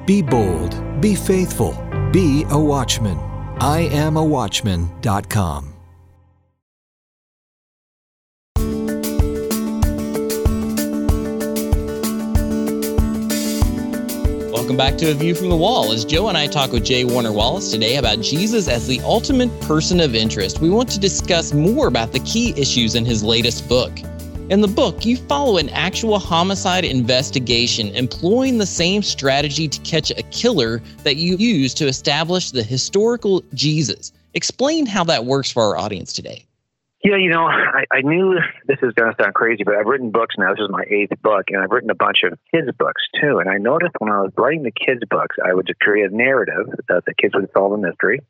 Be 0.06 0.20
bold, 0.20 1.00
be 1.00 1.14
faithful, 1.14 1.72
be 2.12 2.44
a 2.50 2.58
watchman. 2.58 3.16
I 3.58 3.88
am 3.90 4.18
a 4.18 4.24
watchman.com. 4.24 5.70
Welcome 14.52 14.76
back 14.76 14.98
to 14.98 15.10
A 15.10 15.14
View 15.14 15.34
from 15.34 15.48
the 15.48 15.56
Wall. 15.56 15.90
As 15.90 16.04
Joe 16.04 16.28
and 16.28 16.36
I 16.36 16.48
talk 16.48 16.72
with 16.72 16.84
J. 16.84 17.04
Warner 17.04 17.32
Wallace 17.32 17.70
today 17.70 17.96
about 17.96 18.20
Jesus 18.20 18.68
as 18.68 18.86
the 18.86 19.00
ultimate 19.00 19.58
person 19.62 20.00
of 20.00 20.14
interest, 20.14 20.60
we 20.60 20.68
want 20.68 20.90
to 20.90 21.00
discuss 21.00 21.54
more 21.54 21.86
about 21.86 22.12
the 22.12 22.20
key 22.20 22.52
issues 22.58 22.94
in 22.94 23.06
his 23.06 23.22
latest 23.22 23.66
book. 23.70 23.90
In 24.50 24.60
the 24.60 24.68
book, 24.68 25.06
you 25.06 25.16
follow 25.16 25.56
an 25.56 25.70
actual 25.70 26.18
homicide 26.18 26.84
investigation, 26.84 27.88
employing 27.94 28.58
the 28.58 28.66
same 28.66 29.02
strategy 29.02 29.68
to 29.68 29.80
catch 29.80 30.10
a 30.10 30.22
killer 30.24 30.82
that 31.02 31.16
you 31.16 31.38
used 31.38 31.78
to 31.78 31.86
establish 31.86 32.50
the 32.50 32.62
historical 32.62 33.42
Jesus. 33.54 34.12
Explain 34.34 34.84
how 34.84 35.02
that 35.04 35.24
works 35.24 35.50
for 35.50 35.62
our 35.62 35.78
audience 35.78 36.12
today. 36.12 36.44
Yeah, 37.02 37.16
you 37.16 37.30
know, 37.30 37.44
I, 37.46 37.84
I 37.90 38.02
knew 38.02 38.34
this 38.66 38.78
is 38.82 38.92
going 38.92 39.14
to 39.14 39.22
sound 39.22 39.32
crazy, 39.32 39.64
but 39.64 39.76
I've 39.76 39.86
written 39.86 40.10
books 40.10 40.34
now. 40.36 40.50
This 40.50 40.64
is 40.64 40.70
my 40.70 40.84
eighth 40.90 41.20
book, 41.22 41.46
and 41.48 41.62
I've 41.62 41.70
written 41.70 41.88
a 41.88 41.94
bunch 41.94 42.18
of 42.24 42.38
kids' 42.50 42.68
books 42.78 43.02
too. 43.18 43.38
And 43.38 43.48
I 43.48 43.56
noticed 43.56 43.94
when 43.98 44.12
I 44.12 44.20
was 44.20 44.32
writing 44.36 44.62
the 44.62 44.72
kids' 44.72 45.04
books, 45.08 45.36
I 45.42 45.54
would 45.54 45.70
create 45.80 46.10
a 46.10 46.14
narrative 46.14 46.66
that 46.88 47.06
the 47.06 47.14
kids 47.14 47.34
would 47.34 47.48
solve 47.54 47.72
a 47.72 47.78
mystery. 47.78 48.20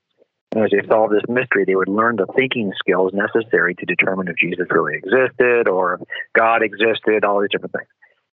And 0.54 0.64
as 0.64 0.70
they 0.70 0.86
solved 0.86 1.12
this 1.12 1.26
mystery, 1.28 1.64
they 1.66 1.74
would 1.74 1.88
learn 1.88 2.16
the 2.16 2.26
thinking 2.36 2.72
skills 2.78 3.12
necessary 3.12 3.74
to 3.74 3.84
determine 3.84 4.28
if 4.28 4.36
Jesus 4.36 4.66
really 4.70 4.94
existed 4.94 5.68
or 5.68 5.94
if 5.94 6.00
God 6.36 6.62
existed, 6.62 7.24
all 7.24 7.40
these 7.40 7.50
different 7.50 7.72
things. 7.72 7.88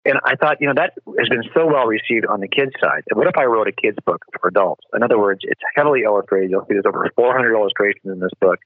And 0.06 0.18
I 0.24 0.36
thought, 0.36 0.56
you 0.60 0.66
know, 0.66 0.72
that 0.76 0.94
has 1.18 1.28
been 1.28 1.42
so 1.52 1.66
well 1.66 1.84
received 1.84 2.24
on 2.26 2.40
the 2.40 2.48
kids' 2.48 2.72
side. 2.80 3.02
What 3.12 3.26
if 3.26 3.36
I 3.36 3.44
wrote 3.44 3.68
a 3.68 3.72
kids' 3.72 3.98
book 4.06 4.24
for 4.40 4.48
adults? 4.48 4.84
In 4.94 5.02
other 5.02 5.18
words, 5.18 5.40
it's 5.42 5.60
heavily 5.74 6.02
illustrated. 6.04 6.50
You'll 6.50 6.62
see 6.62 6.74
there's 6.74 6.86
over 6.86 7.10
400 7.16 7.54
illustrations 7.54 8.06
in 8.06 8.20
this 8.20 8.30
book. 8.40 8.60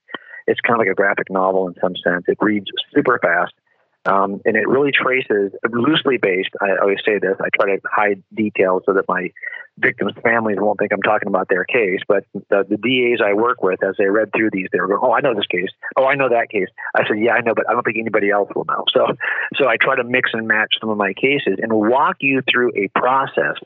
It's 0.46 0.60
kind 0.60 0.76
of 0.76 0.86
like 0.86 0.92
a 0.92 0.94
graphic 0.94 1.30
novel 1.30 1.66
in 1.66 1.74
some 1.80 1.94
sense. 1.96 2.24
It 2.28 2.36
reads 2.40 2.66
super 2.94 3.18
fast. 3.22 3.54
Um, 4.06 4.40
and 4.44 4.56
it 4.56 4.66
really 4.66 4.92
traces 4.92 5.52
loosely 5.70 6.16
based. 6.16 6.50
I 6.60 6.80
always 6.80 6.98
say 7.06 7.18
this. 7.18 7.36
I 7.38 7.48
try 7.54 7.76
to 7.76 7.82
hide 7.84 8.22
details 8.34 8.82
so 8.86 8.94
that 8.94 9.04
my 9.08 9.30
victims' 9.78 10.12
families 10.22 10.56
won't 10.58 10.78
think 10.78 10.92
I'm 10.92 11.02
talking 11.02 11.28
about 11.28 11.48
their 11.48 11.64
case. 11.64 12.00
But 12.08 12.24
the, 12.32 12.64
the 12.68 12.76
DAs 12.76 13.20
I 13.24 13.34
work 13.34 13.62
with, 13.62 13.82
as 13.82 13.96
they 13.98 14.06
read 14.06 14.30
through 14.34 14.50
these, 14.52 14.68
they 14.72 14.80
were 14.80 14.88
going, 14.88 15.00
"Oh, 15.02 15.12
I 15.12 15.20
know 15.20 15.34
this 15.34 15.46
case. 15.46 15.68
Oh, 15.96 16.06
I 16.06 16.14
know 16.14 16.28
that 16.30 16.48
case." 16.50 16.68
I 16.94 17.06
said, 17.06 17.18
"Yeah, 17.18 17.32
I 17.32 17.40
know, 17.40 17.52
but 17.54 17.68
I 17.68 17.72
don't 17.72 17.82
think 17.82 17.98
anybody 17.98 18.30
else 18.30 18.48
will 18.54 18.64
know." 18.64 18.84
So, 19.00 19.06
so 19.54 19.68
I 19.68 19.76
try 19.80 19.96
to 19.96 20.04
mix 20.04 20.30
and 20.32 20.48
match 20.48 20.74
some 20.80 20.90
of 20.90 20.98
my 20.98 21.14
cases 21.14 21.58
and 21.62 21.72
walk 21.72 22.16
you 22.20 22.42
through 22.50 22.72
a 22.76 22.88
process 22.98 23.56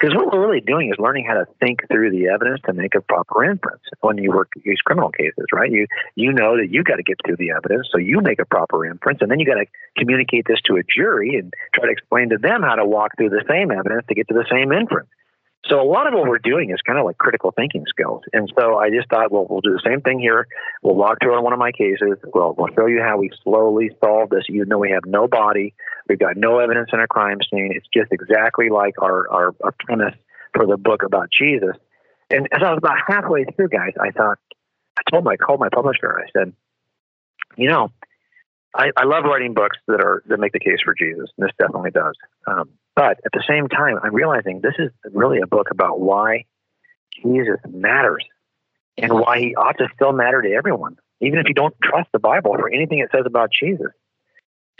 because 0.00 0.16
what 0.16 0.32
we're 0.32 0.40
really 0.40 0.60
doing 0.60 0.88
is 0.88 0.98
learning 0.98 1.26
how 1.26 1.34
to 1.34 1.46
think 1.60 1.80
through 1.88 2.10
the 2.10 2.28
evidence 2.28 2.60
to 2.64 2.72
make 2.72 2.94
a 2.94 3.02
proper 3.02 3.44
inference. 3.44 3.82
When 4.00 4.16
you 4.16 4.30
work 4.30 4.50
these 4.64 4.80
criminal 4.80 5.10
cases, 5.10 5.44
right? 5.52 5.70
You 5.70 5.86
you 6.14 6.32
know 6.32 6.56
that 6.56 6.70
you 6.70 6.82
got 6.82 6.96
to 6.96 7.02
get 7.02 7.18
through 7.24 7.36
the 7.36 7.50
evidence, 7.50 7.88
so 7.92 7.98
you 7.98 8.20
make 8.22 8.40
a 8.40 8.46
proper 8.46 8.86
inference, 8.86 9.18
and 9.20 9.30
then 9.30 9.38
you 9.38 9.46
got 9.46 9.60
to 9.60 9.66
communicate 9.98 10.46
this 10.46 10.60
to 10.66 10.76
a 10.76 10.82
jury 10.82 11.36
and 11.36 11.52
try 11.74 11.84
to 11.84 11.92
explain 11.92 12.30
to 12.30 12.38
them 12.38 12.62
how 12.62 12.76
to 12.76 12.86
walk 12.86 13.16
through 13.16 13.30
the 13.30 13.44
same 13.48 13.70
evidence 13.70 14.04
to 14.08 14.14
get 14.14 14.28
to 14.28 14.34
the 14.34 14.46
same 14.50 14.72
inference. 14.72 15.08
So 15.68 15.80
a 15.80 15.84
lot 15.84 16.06
of 16.06 16.14
what 16.14 16.26
we're 16.26 16.38
doing 16.38 16.70
is 16.70 16.78
kind 16.86 16.98
of 16.98 17.04
like 17.04 17.18
critical 17.18 17.52
thinking 17.52 17.84
skills. 17.86 18.22
And 18.32 18.50
so 18.58 18.78
I 18.78 18.88
just 18.88 19.08
thought, 19.10 19.30
well, 19.30 19.46
we'll 19.48 19.60
do 19.60 19.72
the 19.72 19.82
same 19.86 20.00
thing 20.00 20.18
here. 20.18 20.48
We'll 20.82 20.94
walk 20.94 21.18
through 21.22 21.36
on 21.36 21.44
one 21.44 21.52
of 21.52 21.58
my 21.58 21.70
cases. 21.70 22.18
Well, 22.32 22.54
we'll 22.56 22.74
show 22.74 22.86
you 22.86 23.00
how 23.02 23.18
we 23.18 23.30
slowly 23.44 23.90
solve 24.02 24.30
this. 24.30 24.44
You 24.48 24.64
know, 24.64 24.78
we 24.78 24.90
have 24.90 25.04
no 25.06 25.28
body. 25.28 25.74
We've 26.08 26.18
got 26.18 26.36
no 26.36 26.58
evidence 26.58 26.88
in 26.92 27.00
a 27.00 27.06
crime 27.06 27.38
scene. 27.50 27.72
It's 27.74 27.86
just 27.94 28.10
exactly 28.10 28.70
like 28.70 28.94
our, 29.02 29.30
our, 29.30 29.54
our 29.62 29.74
premise 29.78 30.14
for 30.54 30.66
the 30.66 30.78
book 30.78 31.02
about 31.04 31.28
Jesus. 31.30 31.76
And 32.30 32.48
as 32.52 32.62
I 32.64 32.70
was 32.70 32.78
about 32.78 32.96
halfway 33.06 33.44
through, 33.44 33.68
guys, 33.68 33.92
I 34.00 34.12
thought, 34.12 34.38
I 34.98 35.02
told 35.10 35.24
my, 35.24 35.32
I 35.32 35.36
called 35.36 35.60
my 35.60 35.68
publisher. 35.68 36.18
I 36.18 36.30
said, 36.32 36.52
you 37.56 37.68
know, 37.68 37.92
I, 38.74 38.90
I 38.96 39.04
love 39.04 39.24
writing 39.24 39.54
books 39.54 39.76
that 39.88 40.00
are 40.00 40.22
that 40.26 40.38
make 40.38 40.52
the 40.52 40.60
case 40.60 40.78
for 40.84 40.94
Jesus. 40.94 41.30
And 41.36 41.46
this 41.46 41.52
definitely 41.58 41.90
does. 41.90 42.14
Um, 42.46 42.70
but 42.94 43.18
at 43.24 43.32
the 43.32 43.42
same 43.48 43.68
time, 43.68 43.98
I'm 44.02 44.14
realizing 44.14 44.60
this 44.60 44.74
is 44.78 44.90
really 45.12 45.40
a 45.40 45.46
book 45.46 45.68
about 45.70 46.00
why 46.00 46.44
Jesus 47.22 47.58
matters 47.68 48.24
and 48.98 49.12
why 49.12 49.38
he 49.38 49.54
ought 49.54 49.78
to 49.78 49.88
still 49.94 50.12
matter 50.12 50.42
to 50.42 50.52
everyone, 50.52 50.96
even 51.20 51.38
if 51.38 51.46
you 51.48 51.54
don't 51.54 51.74
trust 51.82 52.10
the 52.12 52.18
Bible 52.18 52.52
or 52.52 52.72
anything 52.72 52.98
it 53.00 53.10
says 53.12 53.24
about 53.26 53.50
Jesus. 53.50 53.90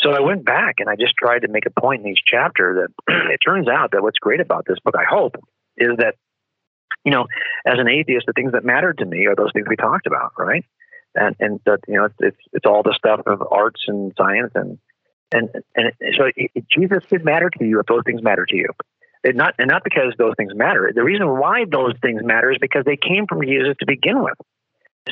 So 0.01 0.13
I 0.13 0.21
went 0.21 0.45
back 0.45 0.77
and 0.79 0.89
I 0.89 0.97
just 0.97 1.15
tried 1.19 1.41
to 1.41 1.49
make 1.49 1.67
a 1.67 1.81
point 1.81 2.03
in 2.03 2.13
each 2.13 2.23
chapter 2.27 2.89
that 3.07 3.15
it 3.33 3.41
turns 3.45 3.69
out 3.69 3.93
that 3.93 4.03
what's 4.03 4.19
great 4.19 4.41
about 4.41 4.65
this 4.67 4.79
book, 4.85 4.95
I 4.99 5.05
hope, 5.09 5.37
is 5.77 5.97
that, 5.99 6.15
you 7.05 7.13
know, 7.13 7.27
as 7.67 7.79
an 7.79 7.89
atheist, 7.89 8.27
the 8.27 8.33
things 8.33 8.53
that 8.53 8.65
mattered 8.65 8.99
to 8.99 9.05
me 9.05 9.27
are 9.27 9.37
those 9.37 9.51
things 9.53 9.67
we 9.69 9.77
talked 9.77 10.07
about, 10.07 10.33
right? 10.39 10.65
And 11.15 11.37
and 11.41 11.61
that 11.67 11.81
you 11.89 11.97
know, 11.97 12.05
it's 12.05 12.15
it's, 12.21 12.37
it's 12.53 12.67
all 12.67 12.83
the 12.83 12.95
stuff 12.97 13.21
of 13.27 13.43
arts 13.51 13.83
and 13.87 14.13
science 14.17 14.53
and 14.55 14.79
and 15.33 15.49
and 15.75 15.93
so 16.17 16.31
it, 16.37 16.65
Jesus 16.69 17.03
did 17.09 17.25
matter 17.25 17.51
to 17.59 17.65
you 17.65 17.81
if 17.81 17.87
those 17.87 18.03
things 18.05 18.23
matter 18.23 18.47
to 18.47 18.57
you. 18.57 18.69
It 19.23 19.37
not 19.37 19.55
and 19.59 19.69
not 19.69 19.85
because 19.85 20.15
those 20.19 20.35
things 20.37 20.55
matter. 20.55 20.93
The 20.95 21.03
reason 21.03 21.29
why 21.29 21.65
those 21.71 21.95
things 22.01 22.23
matter 22.25 22.51
is 22.53 22.59
because 22.61 22.85
they 22.85 22.97
came 22.97 23.27
from 23.27 23.43
Jesus 23.43 23.77
to 23.81 23.87
begin 23.87 24.23
with. 24.23 24.35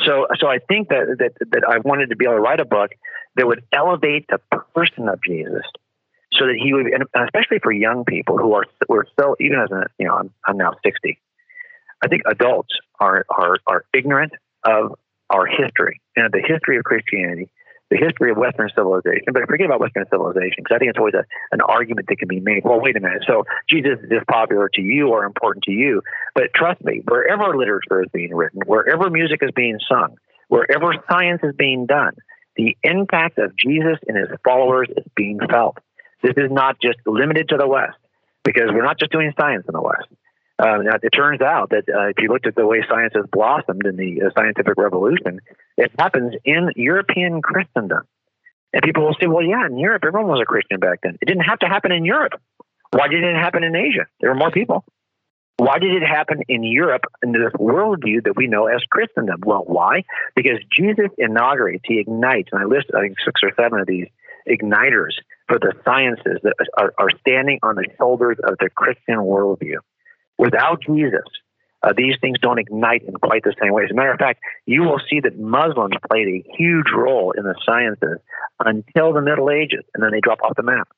So 0.04 0.26
so 0.38 0.46
I 0.46 0.58
think 0.58 0.88
that 0.88 1.16
that 1.18 1.32
that 1.50 1.64
I 1.68 1.78
wanted 1.78 2.10
to 2.10 2.16
be 2.16 2.24
able 2.24 2.36
to 2.36 2.40
write 2.40 2.60
a 2.60 2.64
book 2.64 2.92
that 3.36 3.46
would 3.46 3.64
elevate 3.72 4.26
the 4.28 4.38
person 4.74 5.08
of 5.08 5.20
Jesus, 5.22 5.62
so 6.32 6.46
that 6.46 6.56
he 6.62 6.72
would, 6.72 6.86
and 6.86 7.04
especially 7.14 7.58
for 7.62 7.72
young 7.72 8.04
people 8.04 8.38
who 8.38 8.54
are 8.54 8.64
we're 8.88 9.04
so, 9.18 9.36
even 9.40 9.58
as 9.58 9.70
a 9.70 9.86
you 9.98 10.06
know 10.06 10.14
I'm, 10.14 10.30
I'm 10.46 10.56
now 10.56 10.74
sixty. 10.84 11.18
I 12.02 12.08
think 12.08 12.22
adults 12.26 12.74
are 13.00 13.24
are 13.28 13.58
are 13.66 13.84
ignorant 13.92 14.32
of 14.64 14.94
our 15.30 15.46
history 15.46 16.00
and 16.16 16.32
the 16.32 16.42
history 16.46 16.78
of 16.78 16.84
Christianity 16.84 17.50
the 17.90 17.96
history 17.96 18.30
of 18.30 18.36
Western 18.36 18.68
civilization, 18.74 19.32
but 19.32 19.46
forget 19.46 19.66
about 19.66 19.80
Western 19.80 20.04
civilization 20.10 20.56
because 20.58 20.74
I 20.74 20.78
think 20.78 20.90
it's 20.90 20.98
always 20.98 21.14
a, 21.14 21.24
an 21.52 21.60
argument 21.62 22.08
that 22.08 22.18
can 22.18 22.28
be 22.28 22.40
made. 22.40 22.62
Well, 22.64 22.80
wait 22.80 22.96
a 22.96 23.00
minute. 23.00 23.24
So 23.26 23.44
Jesus 23.68 23.98
is 24.10 24.20
popular 24.30 24.68
to 24.74 24.82
you 24.82 25.08
or 25.08 25.24
important 25.24 25.64
to 25.64 25.72
you, 25.72 26.02
but 26.34 26.52
trust 26.54 26.84
me, 26.84 27.02
wherever 27.08 27.56
literature 27.56 28.02
is 28.02 28.08
being 28.12 28.34
written, 28.34 28.60
wherever 28.66 29.08
music 29.08 29.40
is 29.42 29.50
being 29.56 29.78
sung, 29.88 30.16
wherever 30.48 30.94
science 31.10 31.40
is 31.42 31.54
being 31.56 31.86
done, 31.86 32.12
the 32.56 32.76
impact 32.82 33.38
of 33.38 33.52
Jesus 33.56 33.98
and 34.06 34.18
his 34.18 34.28
followers 34.44 34.88
is 34.94 35.04
being 35.16 35.38
felt. 35.50 35.78
This 36.22 36.34
is 36.36 36.50
not 36.50 36.76
just 36.82 36.98
limited 37.06 37.48
to 37.50 37.56
the 37.56 37.66
West 37.66 37.96
because 38.44 38.68
we're 38.68 38.84
not 38.84 38.98
just 38.98 39.12
doing 39.12 39.32
science 39.38 39.64
in 39.66 39.72
the 39.72 39.80
West. 39.80 40.08
Uh, 40.58 40.78
now, 40.82 40.96
it 41.00 41.10
turns 41.10 41.40
out 41.40 41.70
that 41.70 41.84
uh, 41.88 42.08
if 42.08 42.16
you 42.18 42.28
looked 42.28 42.46
at 42.46 42.56
the 42.56 42.66
way 42.66 42.84
science 42.88 43.12
has 43.14 43.24
blossomed 43.30 43.86
in 43.86 43.96
the 43.96 44.22
uh, 44.22 44.30
scientific 44.36 44.74
revolution, 44.76 45.40
it 45.76 45.92
happens 45.98 46.34
in 46.44 46.70
European 46.74 47.42
Christendom. 47.42 48.02
And 48.72 48.82
people 48.82 49.04
will 49.04 49.16
say, 49.20 49.28
well, 49.28 49.44
yeah, 49.44 49.66
in 49.66 49.78
Europe, 49.78 50.02
everyone 50.04 50.30
was 50.30 50.40
a 50.42 50.46
Christian 50.46 50.80
back 50.80 51.00
then. 51.02 51.16
It 51.20 51.26
didn't 51.26 51.44
have 51.44 51.60
to 51.60 51.66
happen 51.66 51.92
in 51.92 52.04
Europe. 52.04 52.40
Why 52.90 53.08
did 53.08 53.22
it 53.22 53.36
happen 53.36 53.62
in 53.62 53.76
Asia? 53.76 54.06
There 54.20 54.30
were 54.30 54.36
more 54.36 54.50
people. 54.50 54.84
Why 55.58 55.78
did 55.78 55.94
it 56.00 56.06
happen 56.06 56.42
in 56.48 56.62
Europe 56.62 57.02
in 57.22 57.32
this 57.32 57.52
worldview 57.58 58.24
that 58.24 58.36
we 58.36 58.46
know 58.46 58.66
as 58.66 58.80
Christendom? 58.90 59.40
Well, 59.44 59.64
why? 59.66 60.04
Because 60.36 60.58
Jesus 60.72 61.10
inaugurates, 61.18 61.84
he 61.86 61.98
ignites, 61.98 62.50
and 62.52 62.62
I 62.62 62.64
list, 62.64 62.86
I 62.96 63.00
think, 63.00 63.16
six 63.24 63.40
or 63.42 63.52
seven 63.60 63.80
of 63.80 63.86
these 63.86 64.06
igniters 64.48 65.14
for 65.48 65.58
the 65.58 65.72
sciences 65.84 66.38
that 66.42 66.54
are, 66.76 66.94
are 66.96 67.10
standing 67.20 67.58
on 67.62 67.74
the 67.74 67.86
shoulders 67.98 68.38
of 68.44 68.56
the 68.60 68.70
Christian 68.70 69.16
worldview. 69.16 69.78
Without 70.38 70.80
Jesus, 70.82 71.24
uh, 71.82 71.92
these 71.96 72.14
things 72.20 72.38
don't 72.40 72.58
ignite 72.58 73.02
in 73.02 73.14
quite 73.14 73.42
the 73.44 73.54
same 73.60 73.72
way. 73.72 73.84
As 73.84 73.90
a 73.90 73.94
matter 73.94 74.12
of 74.12 74.18
fact, 74.18 74.40
you 74.66 74.82
will 74.82 75.00
see 75.10 75.20
that 75.20 75.38
Muslims 75.38 75.94
played 76.10 76.28
a 76.28 76.56
huge 76.56 76.86
role 76.94 77.32
in 77.36 77.44
the 77.44 77.54
sciences 77.64 78.18
until 78.58 79.12
the 79.12 79.22
Middle 79.22 79.50
Ages, 79.50 79.84
and 79.94 80.02
then 80.02 80.10
they 80.10 80.20
drop 80.20 80.40
off 80.42 80.56
the 80.56 80.62
map. 80.62 80.88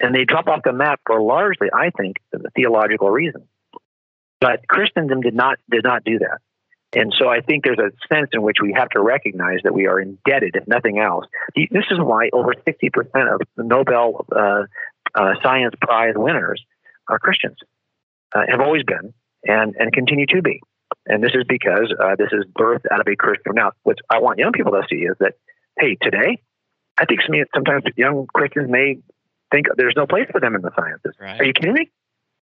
And 0.00 0.14
they 0.14 0.24
drop 0.24 0.48
off 0.48 0.60
the 0.64 0.72
map 0.72 1.00
for 1.06 1.20
largely, 1.20 1.68
I 1.72 1.90
think, 1.90 2.16
the 2.32 2.50
theological 2.54 3.10
reasons. 3.10 3.44
But 4.40 4.66
Christendom 4.68 5.20
did 5.20 5.34
not 5.34 5.58
did 5.70 5.84
not 5.84 6.04
do 6.04 6.18
that. 6.18 6.38
And 6.96 7.12
so 7.18 7.28
I 7.28 7.40
think 7.40 7.64
there's 7.64 7.78
a 7.78 7.90
sense 8.12 8.30
in 8.32 8.42
which 8.42 8.58
we 8.62 8.72
have 8.76 8.88
to 8.90 9.00
recognize 9.00 9.60
that 9.64 9.74
we 9.74 9.86
are 9.86 9.98
indebted, 9.98 10.54
if 10.54 10.68
nothing 10.68 10.98
else. 11.00 11.24
This 11.56 11.84
is 11.90 11.98
why 11.98 12.30
over 12.32 12.54
60% 12.54 12.90
of 13.34 13.40
the 13.56 13.64
Nobel 13.64 14.26
uh, 14.30 14.62
uh, 15.14 15.32
Science 15.42 15.74
Prize 15.80 16.14
winners 16.16 16.62
are 17.08 17.18
Christians 17.18 17.56
uh, 18.34 18.42
have 18.48 18.60
always 18.60 18.82
been 18.84 19.14
and, 19.44 19.74
and 19.78 19.92
continue 19.92 20.26
to 20.26 20.42
be. 20.42 20.60
And 21.06 21.22
this 21.22 21.32
is 21.34 21.44
because 21.48 21.92
uh, 22.02 22.16
this 22.16 22.28
is 22.32 22.44
birthed 22.58 22.86
out 22.90 23.00
of 23.00 23.06
a 23.06 23.16
Christian. 23.16 23.52
Now, 23.54 23.72
what 23.82 23.98
I 24.08 24.18
want 24.18 24.38
young 24.38 24.52
people 24.52 24.72
to 24.72 24.82
see 24.90 25.04
is 25.04 25.16
that, 25.20 25.34
hey, 25.78 25.96
today, 26.00 26.40
I 26.98 27.04
think 27.04 27.20
sometimes 27.54 27.84
young 27.96 28.26
Christians 28.32 28.70
may 28.70 28.98
think 29.50 29.66
there's 29.76 29.94
no 29.96 30.06
place 30.06 30.26
for 30.30 30.40
them 30.40 30.54
in 30.54 30.62
the 30.62 30.70
sciences. 30.76 31.14
Right. 31.20 31.40
Are 31.40 31.44
you 31.44 31.52
kidding 31.52 31.74
me? 31.74 31.90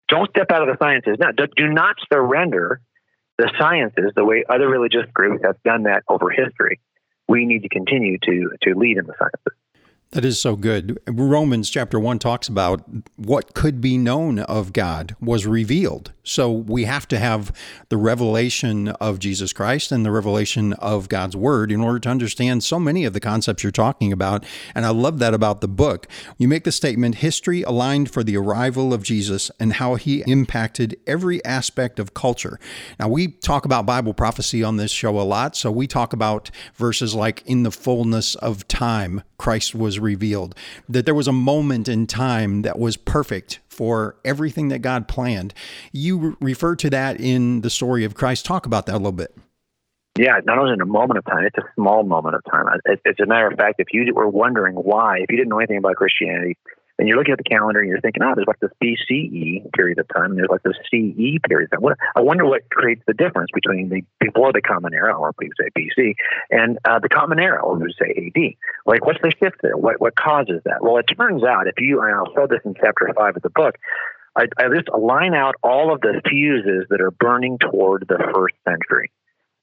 Don't 0.09 0.31
step 0.31 0.51
out 0.51 0.63
of 0.63 0.69
the 0.69 0.77
sciences 0.83 1.17
now. 1.19 1.33
Do, 1.33 1.47
do 1.57 1.69
not 1.69 1.97
surrender 2.13 2.81
the 3.39 3.51
sciences 3.59 4.13
the 4.15 4.25
way 4.25 4.45
other 4.49 4.69
religious 4.69 5.07
groups 5.13 5.45
have 5.45 5.57
done 5.65 5.83
that 5.85 6.05
over 6.09 6.31
history. 6.31 6.81
We 7.29 7.45
need 7.45 7.63
to 7.63 7.69
continue 7.69 8.19
to 8.23 8.51
to 8.63 8.75
lead 8.75 8.99
in 8.99 9.07
the 9.07 9.15
sciences. 9.19 9.59
That 10.13 10.25
is 10.25 10.41
so 10.41 10.57
good. 10.57 10.99
Romans 11.09 11.69
chapter 11.69 11.99
1 11.99 12.21
talks 12.21 12.49
about 12.49 12.85
what 13.17 13.55
could 13.55 13.81
be 13.81 13.99
known 13.99 14.39
of 14.39 14.73
God 14.73 15.17
was 15.21 15.47
revealed. 15.47 16.13
So 16.23 16.51
we 16.51 16.85
have 16.85 17.07
to 17.09 17.19
have 17.19 17.53
the 17.89 17.97
revelation 17.97 18.89
of 18.89 19.19
Jesus 19.19 19.53
Christ 19.53 19.93
and 19.93 20.05
the 20.05 20.11
revelation 20.11 20.73
of 20.75 21.09
God's 21.09 21.37
word 21.37 21.71
in 21.71 21.81
order 21.81 22.01
to 22.01 22.09
understand 22.09 22.65
so 22.65 22.81
many 22.81 23.05
of 23.05 23.13
the 23.13 23.21
concepts 23.21 23.63
you're 23.63 23.71
talking 23.71 24.13
about. 24.13 24.45
And 24.75 24.85
I 24.87 24.91
love 24.91 25.19
that 25.21 25.35
about 25.35 25.61
the 25.61 25.69
book. 25.69 26.09
You 26.39 26.49
make 26.49 26.65
the 26.65 26.73
statement 26.73 27.17
history 27.17 27.63
aligned 27.63 28.11
for 28.11 28.25
the 28.25 28.37
arrival 28.37 28.93
of 28.93 29.05
Jesus 29.05 29.51
and 29.61 29.75
how 29.75 29.97
he 29.97 30.25
impacted 30.27 30.97
every 31.07 31.45
aspect 31.45 32.01
of 32.01 32.15
culture. 32.15 32.59
Now, 32.99 33.09
we 33.09 33.29
talk 33.29 33.65
about 33.65 33.87
Bible 33.87 34.15
prophecy 34.15 34.65
on 34.65 34.79
this 34.79 34.91
show 34.91 35.21
a 35.21 35.23
lot. 35.23 35.57
So 35.57 35.71
we 35.71 35.87
talk 35.87 36.13
about 36.13 36.51
verses 36.75 37.15
like 37.15 37.43
in 37.47 37.65
the 37.65 37.71
fullness 37.71 38.35
of 38.37 38.67
time, 38.67 39.23
Christ 39.39 39.75
was 39.75 39.96
revealed, 39.99 40.55
that 40.89 41.07
there 41.07 41.15
was 41.15 41.29
a 41.29 41.33
moment 41.33 41.89
in 41.89 42.07
time 42.07 42.63
that 42.63 42.79
was 42.79 42.97
perfect 42.97 43.61
for 43.69 44.17
everything 44.25 44.69
that 44.69 44.79
God 44.79 45.09
planned. 45.09 45.53
You 45.93 46.37
refer 46.41 46.77
to 46.77 46.91
that 46.91 47.21
in 47.21 47.61
the 47.61 47.71
story 47.71 48.05
of 48.05 48.15
Christ. 48.15 48.47
Talk 48.47 48.67
about 48.67 48.87
that 48.87 48.95
a 48.95 48.99
little 48.99 49.13
bit. 49.13 49.37
Yeah, 50.19 50.41
not 50.47 50.57
only 50.59 50.73
in 50.73 50.81
a 50.81 50.87
moment 50.87 51.19
of 51.19 51.27
time, 51.27 51.45
it's 51.45 51.59
a 51.59 51.69
small 51.75 52.03
moment 52.03 52.37
of 52.37 52.43
time. 52.51 52.67
As 52.89 53.15
a 53.23 53.27
matter 53.27 53.49
of 53.49 53.59
fact, 53.59 53.81
if 53.81 53.89
you 53.93 54.15
were 54.15 54.29
wondering 54.29 54.75
why, 54.75 55.19
if 55.19 55.27
you 55.31 55.37
didn't 55.37 55.51
know 55.51 55.59
anything 55.59 55.77
about 55.77 55.97
Christianity, 55.97 56.57
and 56.99 57.07
you're 57.07 57.17
looking 57.17 57.33
at 57.33 57.39
the 57.39 57.45
calendar 57.45 57.81
and 57.81 57.89
you're 57.89 58.01
thinking, 58.01 58.23
oh, 58.23 58.33
there's 58.35 58.47
like 58.47 58.61
this 58.61 58.71
BCE 58.83 59.73
period 59.73 59.99
of 59.99 60.09
time, 60.09 60.31
and 60.31 60.39
there's 60.39 60.49
like 60.51 60.63
this 60.63 60.77
CE 60.91 61.39
period 61.47 61.69
of 61.73 61.83
time. 61.83 61.95
I 62.15 62.21
wonder 62.21 62.47
what 62.47 62.69
creates 62.71 63.03
the 63.07 63.13
difference 63.13 63.51
between 63.53 63.89
the 63.91 64.03
before 64.19 64.53
the 64.53 64.63
Common 64.63 64.95
Era, 64.95 65.15
or 65.15 65.35
we 65.39 65.51
say 65.61 65.69
BC, 65.77 66.15
and 66.51 66.79
uh, 66.85 66.99
the 66.99 67.09
Common 67.09 67.39
Era, 67.39 67.63
or 67.63 67.77
we 67.77 67.95
say 67.99 68.33
AD. 68.35 68.55
Like, 68.87 69.05
what's 69.05 69.21
the 69.23 69.33
shift 69.39 69.57
there? 69.63 69.77
What 69.77 70.01
what 70.01 70.17
causes 70.17 70.63
that? 70.65 70.83
Well, 70.83 70.97
it 70.97 71.05
turns 71.05 71.45
out 71.45 71.67
if 71.67 71.75
you, 71.79 72.01
and 72.01 72.15
I'll 72.15 72.33
show 72.35 72.47
this 72.47 72.61
in 72.65 72.75
chapter 72.75 73.13
five 73.15 73.37
of 73.37 73.43
the 73.43 73.51
book. 73.51 73.77
I, 74.35 74.47
I 74.59 74.69
just 74.69 74.89
line 74.91 75.35
out 75.35 75.55
all 75.63 75.93
of 75.93 76.03
the 76.03 76.21
fuses 76.29 76.87
that 76.91 77.01
are 77.01 77.11
burning 77.11 77.59
toward 77.59 78.07
the 78.07 78.19
first 78.35 78.55
century. 78.69 79.11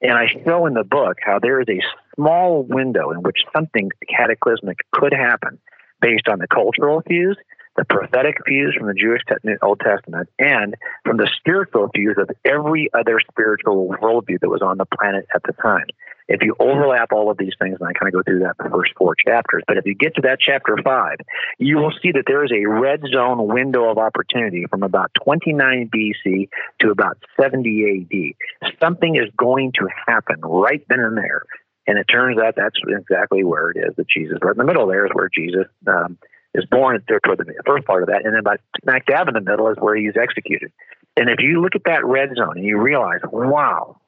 And 0.01 0.13
I 0.13 0.27
show 0.43 0.65
in 0.65 0.73
the 0.73 0.83
book 0.83 1.17
how 1.23 1.39
there 1.39 1.61
is 1.61 1.67
a 1.69 1.79
small 2.15 2.63
window 2.63 3.11
in 3.11 3.21
which 3.21 3.37
something 3.55 3.89
cataclysmic 4.09 4.79
could 4.91 5.13
happen 5.13 5.59
based 6.03 6.27
on 6.27 6.39
the 6.39 6.47
cultural 6.47 7.01
views, 7.07 7.37
the 7.77 7.85
prophetic 7.85 8.35
views 8.47 8.75
from 8.77 8.87
the 8.87 8.93
Jewish 8.93 9.21
Old 9.63 9.79
Testament, 9.79 10.29
and 10.37 10.75
from 11.05 11.17
the 11.17 11.29
spiritual 11.37 11.89
views 11.95 12.17
of 12.19 12.29
every 12.45 12.89
other 12.93 13.19
spiritual 13.31 13.87
worldview 13.87 14.39
that 14.41 14.49
was 14.49 14.61
on 14.61 14.77
the 14.77 14.85
planet 14.85 15.25
at 15.33 15.41
the 15.43 15.53
time. 15.53 15.87
If 16.27 16.41
you 16.41 16.55
overlap 16.59 17.11
all 17.11 17.29
of 17.29 17.37
these 17.37 17.53
things, 17.59 17.77
and 17.79 17.87
I 17.87 17.93
kind 17.93 18.07
of 18.07 18.13
go 18.13 18.23
through 18.23 18.39
that 18.39 18.55
in 18.59 18.65
the 18.65 18.69
first 18.69 18.91
four 18.97 19.13
chapters, 19.27 19.63
but 19.67 19.77
if 19.77 19.85
you 19.85 19.93
get 19.93 20.15
to 20.15 20.21
that 20.21 20.39
chapter 20.39 20.77
five, 20.83 21.17
you 21.57 21.77
will 21.77 21.91
see 22.01 22.11
that 22.11 22.23
there 22.27 22.45
is 22.45 22.51
a 22.51 22.65
red 22.65 23.01
zone 23.11 23.47
window 23.47 23.89
of 23.89 23.97
opportunity 23.97 24.65
from 24.69 24.83
about 24.83 25.11
29 25.23 25.89
BC 25.93 26.49
to 26.79 26.91
about 26.91 27.17
70 27.39 28.35
AD. 28.63 28.71
Something 28.81 29.15
is 29.15 29.29
going 29.37 29.73
to 29.73 29.87
happen 30.07 30.39
right 30.41 30.85
then 30.89 30.99
and 30.99 31.17
there. 31.17 31.43
And 31.85 31.97
it 31.97 32.05
turns 32.05 32.39
out 32.39 32.55
that's 32.55 32.77
exactly 32.87 33.43
where 33.43 33.71
it 33.71 33.77
is 33.77 33.95
that 33.97 34.07
Jesus, 34.07 34.37
right 34.41 34.51
in 34.51 34.57
the 34.57 34.63
middle 34.63 34.87
there 34.87 35.05
is 35.05 35.11
where 35.13 35.29
Jesus 35.33 35.65
um, 35.87 36.17
is 36.53 36.65
born 36.65 37.03
toward 37.07 37.39
the 37.39 37.53
first 37.65 37.85
part 37.85 38.03
of 38.03 38.09
that. 38.09 38.23
And 38.23 38.33
then 38.33 38.39
about 38.39 38.59
smack 38.81 39.05
dab 39.05 39.27
in 39.27 39.33
the 39.33 39.41
middle 39.41 39.69
is 39.69 39.77
where 39.79 39.95
he's 39.95 40.15
executed. 40.15 40.71
And 41.17 41.29
if 41.29 41.39
you 41.39 41.61
look 41.61 41.75
at 41.75 41.83
that 41.85 42.05
red 42.05 42.29
zone 42.35 42.57
and 42.57 42.65
you 42.65 42.79
realize, 42.79 43.19
wow, 43.23 43.99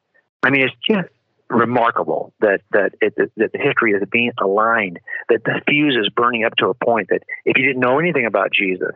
I 0.42 0.50
mean, 0.50 0.62
it's 0.62 0.76
just 0.88 1.10
remarkable 1.50 2.34
that 2.40 2.62
that, 2.72 2.94
it, 3.02 3.16
that 3.16 3.52
the 3.52 3.60
history 3.60 3.92
is 3.92 4.02
being 4.12 4.32
aligned, 4.40 5.00
that 5.30 5.44
the 5.44 5.62
fuse 5.68 5.96
is 5.96 6.10
burning 6.10 6.44
up 6.44 6.56
to 6.58 6.68
a 6.68 6.74
point 6.74 7.10
that 7.10 7.22
if 7.46 7.58
you 7.58 7.66
didn't 7.66 7.82
know 7.82 8.00
anything 8.00 8.26
about 8.26 8.52
Jesus 8.52 8.92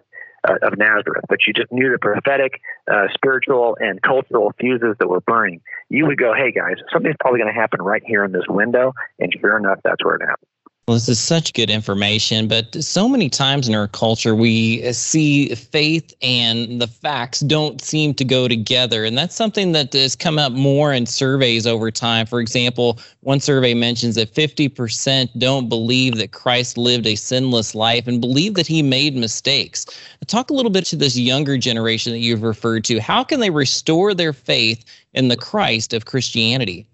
uh, 0.48 0.56
of 0.62 0.78
Nazareth, 0.78 1.26
but 1.28 1.40
you 1.48 1.54
just 1.54 1.72
knew 1.72 1.92
the 1.92 2.00
prophetic, 2.00 2.62
uh, 2.92 3.08
spiritual, 3.14 3.78
and 3.80 4.02
cultural 4.02 4.54
fuses 4.60 4.96
that 5.00 5.08
were 5.08 5.22
burning, 5.22 5.62
you 5.90 6.06
would 6.06 6.18
go, 6.18 6.34
"Hey 6.34 6.52
guys, 6.52 6.76
something's 6.92 7.16
probably 7.20 7.40
going 7.40 7.54
to 7.54 7.60
happen 7.60 7.82
right 7.82 8.04
here 8.06 8.24
in 8.24 8.32
this 8.32 8.48
window," 8.48 8.94
and 9.20 9.34
sure 9.40 9.58
enough, 9.58 9.80
that's 9.84 10.04
where 10.04 10.16
it 10.16 10.22
happened. 10.22 10.48
Well, 10.90 10.96
this 10.96 11.08
is 11.08 11.20
such 11.20 11.54
good 11.54 11.70
information, 11.70 12.48
but 12.48 12.84
so 12.84 13.08
many 13.08 13.30
times 13.30 13.70
in 13.70 13.76
our 13.76 13.88
culture, 13.88 14.34
we 14.34 14.84
uh, 14.88 14.92
see 14.92 15.54
faith 15.54 16.16
and 16.24 16.82
the 16.82 16.88
facts 16.88 17.42
don't 17.42 17.80
seem 17.80 18.16
to 18.16 18.26
go 18.26 18.48
together. 18.48 19.06
And 19.06 19.16
that's 19.16 19.36
something 19.36 19.72
that 19.74 19.94
has 19.94 20.16
come 20.16 20.40
up 20.40 20.52
more 20.52 20.92
in 20.92 21.06
surveys 21.06 21.68
over 21.68 21.92
time. 21.92 22.26
For 22.26 22.40
example, 22.40 22.98
one 23.20 23.40
survey 23.40 23.76
mentions 23.76 24.16
that 24.16 24.34
50% 24.34 25.30
don't 25.38 25.70
believe 25.70 26.16
that 26.16 26.32
Christ 26.32 26.76
lived 26.76 27.06
a 27.06 27.14
sinless 27.14 27.76
life 27.76 28.08
and 28.08 28.20
believe 28.20 28.56
that 28.56 28.66
he 28.66 28.82
made 28.82 29.16
mistakes. 29.16 29.86
Talk 30.26 30.50
a 30.50 30.54
little 30.54 30.72
bit 30.72 30.86
to 30.86 30.96
this 30.96 31.16
younger 31.16 31.56
generation 31.56 32.14
that 32.14 32.18
you've 32.18 32.42
referred 32.42 32.84
to. 32.86 33.00
How 33.00 33.24
can 33.24 33.42
they 33.42 33.52
restore 33.52 34.16
their 34.16 34.34
faith 34.34 34.84
in 35.14 35.28
the 35.28 35.38
Christ 35.38 35.94
of 35.94 36.06
Christianity? 36.06 36.88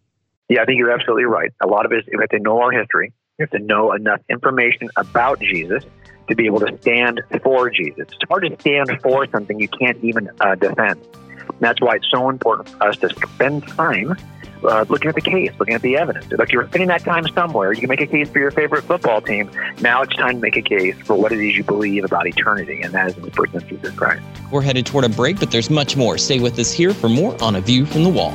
Yeah, 0.50 0.64
I 0.64 0.66
think 0.66 0.80
you're 0.80 0.92
absolutely 0.92 1.24
right. 1.24 1.54
A 1.64 1.68
lot 1.68 1.86
of 1.86 1.94
it 1.94 2.00
is 2.00 2.04
if 2.08 2.30
they 2.30 2.40
know 2.40 2.62
our 2.62 2.74
history 2.74 3.14
you 3.38 3.44
have 3.44 3.50
to 3.52 3.60
know 3.60 3.92
enough 3.92 4.22
information 4.30 4.90
about 4.96 5.40
Jesus 5.42 5.84
to 6.30 6.36
be 6.36 6.46
able 6.46 6.62
to 6.62 6.78
stand 6.82 7.22
for 7.44 7.70
Jesus. 7.70 8.08
It's 8.08 8.30
hard 8.30 8.44
to 8.44 8.56
stand 8.60 8.90
for 9.02 9.28
something 9.28 9.60
you 9.60 9.68
can't 9.68 10.02
even 10.04 10.30
uh, 10.40 10.56
defend. 10.56 11.06
And 11.40 11.60
that's 11.60 11.82
why 11.82 11.96
it's 11.96 12.10
so 12.10 12.30
important 12.30 12.70
for 12.70 12.88
us 12.88 12.98
to 12.98 13.10
spend 13.10 13.68
time 13.68 14.16
uh, 14.64 14.86
looking 14.88 15.10
at 15.10 15.16
the 15.16 15.22
case, 15.22 15.52
looking 15.60 15.76
at 15.76 15.82
the 15.82 15.98
evidence. 15.98 16.32
Like 16.32 16.52
you're 16.52 16.66
spending 16.68 16.88
that 16.88 17.04
time 17.04 17.28
somewhere, 17.28 17.74
you 17.74 17.82
can 17.82 17.90
make 17.90 18.02
a 18.02 18.08
case 18.08 18.30
for 18.30 18.40
your 18.40 18.52
favorite 18.52 18.84
football 18.86 19.22
team. 19.22 19.52
Now 19.82 20.02
it's 20.02 20.16
time 20.16 20.36
to 20.36 20.42
make 20.42 20.56
a 20.56 20.62
case 20.62 20.96
for 21.04 21.16
what 21.16 21.34
it 21.34 21.40
is 21.40 21.58
you 21.58 21.64
believe 21.64 22.06
about 22.06 22.26
eternity, 22.26 22.82
and 22.82 22.94
that 22.94 23.10
is 23.10 23.18
in 23.18 23.24
the 23.24 23.32
person 23.32 23.58
of 23.58 23.68
Jesus 23.68 23.94
Christ. 23.94 24.24
We're 24.50 24.62
headed 24.62 24.86
toward 24.86 25.04
a 25.04 25.10
break, 25.10 25.40
but 25.40 25.52
there's 25.52 25.70
much 25.70 25.98
more. 25.98 26.18
Stay 26.18 26.40
with 26.40 26.58
us 26.58 26.72
here 26.72 26.94
for 26.94 27.10
more 27.10 27.42
on 27.44 27.58
A 27.58 27.62
View 27.62 27.86
from 27.86 28.04
the 28.04 28.10
Wall. 28.10 28.34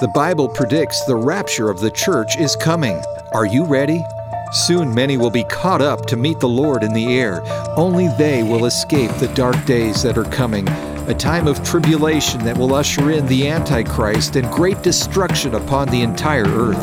The 0.00 0.06
Bible 0.06 0.48
predicts 0.48 1.04
the 1.06 1.16
rapture 1.16 1.68
of 1.70 1.80
the 1.80 1.90
church 1.90 2.38
is 2.38 2.54
coming. 2.54 3.02
Are 3.32 3.46
you 3.46 3.64
ready? 3.64 4.04
Soon 4.52 4.94
many 4.94 5.16
will 5.16 5.28
be 5.28 5.42
caught 5.42 5.82
up 5.82 6.06
to 6.06 6.16
meet 6.16 6.38
the 6.38 6.48
Lord 6.48 6.84
in 6.84 6.92
the 6.92 7.18
air. 7.18 7.42
Only 7.76 8.06
they 8.16 8.44
will 8.44 8.66
escape 8.66 9.10
the 9.14 9.26
dark 9.34 9.56
days 9.64 10.04
that 10.04 10.16
are 10.16 10.22
coming, 10.22 10.68
a 11.08 11.14
time 11.14 11.48
of 11.48 11.64
tribulation 11.64 12.44
that 12.44 12.56
will 12.56 12.76
usher 12.76 13.10
in 13.10 13.26
the 13.26 13.48
Antichrist 13.48 14.36
and 14.36 14.48
great 14.52 14.80
destruction 14.82 15.56
upon 15.56 15.88
the 15.88 16.02
entire 16.02 16.46
earth. 16.46 16.80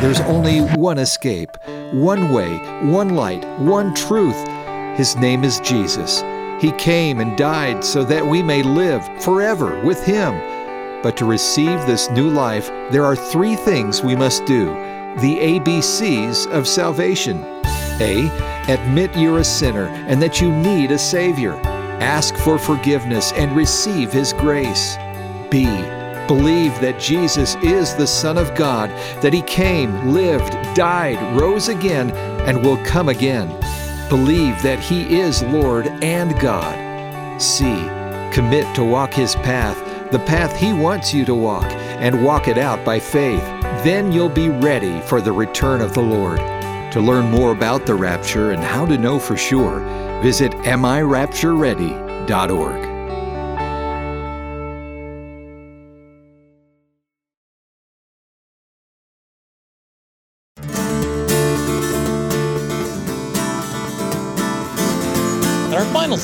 There's 0.00 0.20
only 0.20 0.60
one 0.60 0.98
escape, 0.98 1.56
one 1.92 2.32
way, 2.32 2.58
one 2.88 3.16
light, 3.16 3.44
one 3.58 3.92
truth. 3.96 4.40
His 4.96 5.16
name 5.16 5.42
is 5.42 5.58
Jesus. 5.58 6.20
He 6.62 6.70
came 6.78 7.18
and 7.18 7.36
died 7.36 7.84
so 7.84 8.04
that 8.04 8.24
we 8.24 8.44
may 8.44 8.62
live 8.62 9.04
forever 9.24 9.84
with 9.84 10.04
Him. 10.04 10.63
But 11.04 11.18
to 11.18 11.26
receive 11.26 11.84
this 11.84 12.08
new 12.08 12.30
life, 12.30 12.68
there 12.90 13.04
are 13.04 13.14
three 13.14 13.56
things 13.56 14.02
we 14.02 14.16
must 14.16 14.46
do 14.46 14.68
the 15.20 15.36
ABCs 15.36 16.50
of 16.50 16.66
salvation. 16.66 17.44
A. 18.00 18.30
Admit 18.68 19.14
you're 19.14 19.38
a 19.38 19.44
sinner 19.44 19.88
and 20.08 20.20
that 20.22 20.40
you 20.40 20.50
need 20.50 20.90
a 20.90 20.98
Savior. 20.98 21.52
Ask 22.00 22.34
for 22.36 22.58
forgiveness 22.58 23.32
and 23.34 23.54
receive 23.54 24.12
His 24.12 24.32
grace. 24.32 24.96
B. 25.50 25.66
Believe 26.26 26.72
that 26.80 26.98
Jesus 26.98 27.54
is 27.56 27.94
the 27.94 28.06
Son 28.06 28.38
of 28.38 28.54
God, 28.54 28.88
that 29.20 29.34
He 29.34 29.42
came, 29.42 30.08
lived, 30.14 30.54
died, 30.74 31.20
rose 31.38 31.68
again, 31.68 32.12
and 32.48 32.64
will 32.64 32.82
come 32.82 33.10
again. 33.10 33.48
Believe 34.08 34.60
that 34.62 34.80
He 34.80 35.20
is 35.20 35.42
Lord 35.42 35.86
and 36.02 36.36
God. 36.40 37.40
C. 37.40 37.64
Commit 38.32 38.74
to 38.74 38.82
walk 38.82 39.12
His 39.12 39.34
path 39.36 39.83
the 40.10 40.18
path 40.20 40.56
He 40.56 40.72
wants 40.72 41.12
you 41.12 41.24
to 41.24 41.34
walk, 41.34 41.64
and 41.64 42.24
walk 42.24 42.46
it 42.48 42.58
out 42.58 42.84
by 42.84 43.00
faith. 43.00 43.42
Then 43.84 44.12
you'll 44.12 44.28
be 44.28 44.48
ready 44.48 45.00
for 45.02 45.20
the 45.20 45.32
return 45.32 45.80
of 45.80 45.94
the 45.94 46.02
Lord. 46.02 46.38
To 46.92 47.00
learn 47.00 47.30
more 47.30 47.52
about 47.52 47.86
the 47.86 47.94
rapture 47.94 48.50
and 48.52 48.62
how 48.62 48.86
to 48.86 48.96
know 48.96 49.18
for 49.18 49.36
sure, 49.36 49.80
visit 50.22 50.52
AmIRaptureReady.org. 50.52 52.93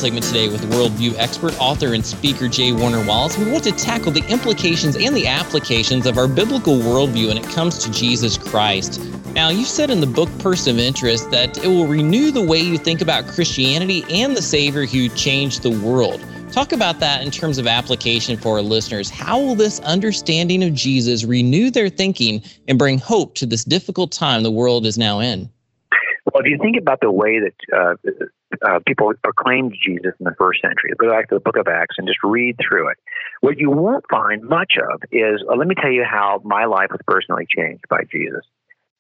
segment 0.01 0.25
today 0.25 0.49
with 0.49 0.63
worldview 0.73 1.15
expert, 1.19 1.55
author, 1.61 1.93
and 1.93 2.05
speaker 2.05 2.49
J. 2.49 2.73
Warner 2.73 3.05
Wallace. 3.07 3.37
We 3.37 3.53
want 3.53 3.65
to 3.65 3.73
tackle 3.73 4.11
the 4.11 4.27
implications 4.31 4.97
and 4.97 5.15
the 5.15 5.27
applications 5.27 6.07
of 6.07 6.17
our 6.17 6.27
biblical 6.27 6.79
worldview 6.79 7.29
when 7.29 7.37
it 7.37 7.45
comes 7.45 7.77
to 7.85 7.91
Jesus 7.91 8.39
Christ. 8.39 8.99
Now, 9.35 9.51
you've 9.51 9.69
said 9.69 9.91
in 9.91 10.01
the 10.01 10.07
book 10.07 10.31
Person 10.39 10.77
of 10.77 10.81
Interest 10.81 11.31
that 11.33 11.63
it 11.63 11.69
will 11.69 11.87
renew 11.87 12.31
the 12.31 12.43
way 12.43 12.59
you 12.59 12.79
think 12.79 13.03
about 13.03 13.27
Christianity 13.27 14.03
and 14.09 14.35
the 14.35 14.41
Savior 14.41 14.87
who 14.87 15.11
changed 15.11 15.63
the 15.63 15.79
world. 15.87 16.25
Talk 16.51 16.73
about 16.73 16.99
that 17.01 17.23
in 17.23 17.31
terms 17.31 17.59
of 17.59 17.67
application 17.67 18.39
for 18.39 18.57
our 18.57 18.63
listeners. 18.63 19.11
How 19.11 19.39
will 19.39 19.55
this 19.55 19.81
understanding 19.81 20.65
of 20.65 20.73
Jesus 20.73 21.25
renew 21.25 21.71
their 21.71 21.91
thinking 21.91 22.43
and 22.69 22.79
bring 22.79 22.99
hope 22.99 23.35
to 23.35 23.45
this 23.45 23.65
difficult 23.65 24.13
time 24.13 24.43
the 24.43 24.51
world 24.51 24.87
is 24.87 24.97
now 24.97 25.21
in? 25.21 25.51
Well, 26.41 26.47
if 26.47 26.51
you 26.51 26.59
think 26.63 26.77
about 26.81 27.01
the 27.03 27.13
way 27.13 27.39
that 27.41 27.55
uh, 27.71 27.95
uh, 28.65 28.81
people 28.87 29.13
proclaimed 29.23 29.75
Jesus 29.85 30.13
in 30.19 30.25
the 30.25 30.35
first 30.39 30.63
century. 30.63 30.93
Go 30.97 31.11
back 31.11 31.29
to 31.29 31.35
the 31.35 31.41
book 31.41 31.57
of 31.57 31.69
Acts 31.69 31.97
and 31.99 32.07
just 32.09 32.19
read 32.25 32.57
through 32.57 32.89
it. 32.89 32.99
What 33.43 33.59
you 33.59 33.71
won't 33.71 34.05
find 34.11 34.43
much 34.43 34.73
of 34.81 35.03
is 35.13 35.43
uh, 35.49 35.55
let 35.55 35.69
me 35.69 35.75
tell 35.75 35.91
you 35.91 36.05
how 36.09 36.41
my 36.45 36.65
life 36.65 36.89
was 36.91 37.01
personally 37.07 37.47
changed 37.55 37.85
by 37.91 38.05
Jesus. 38.11 38.41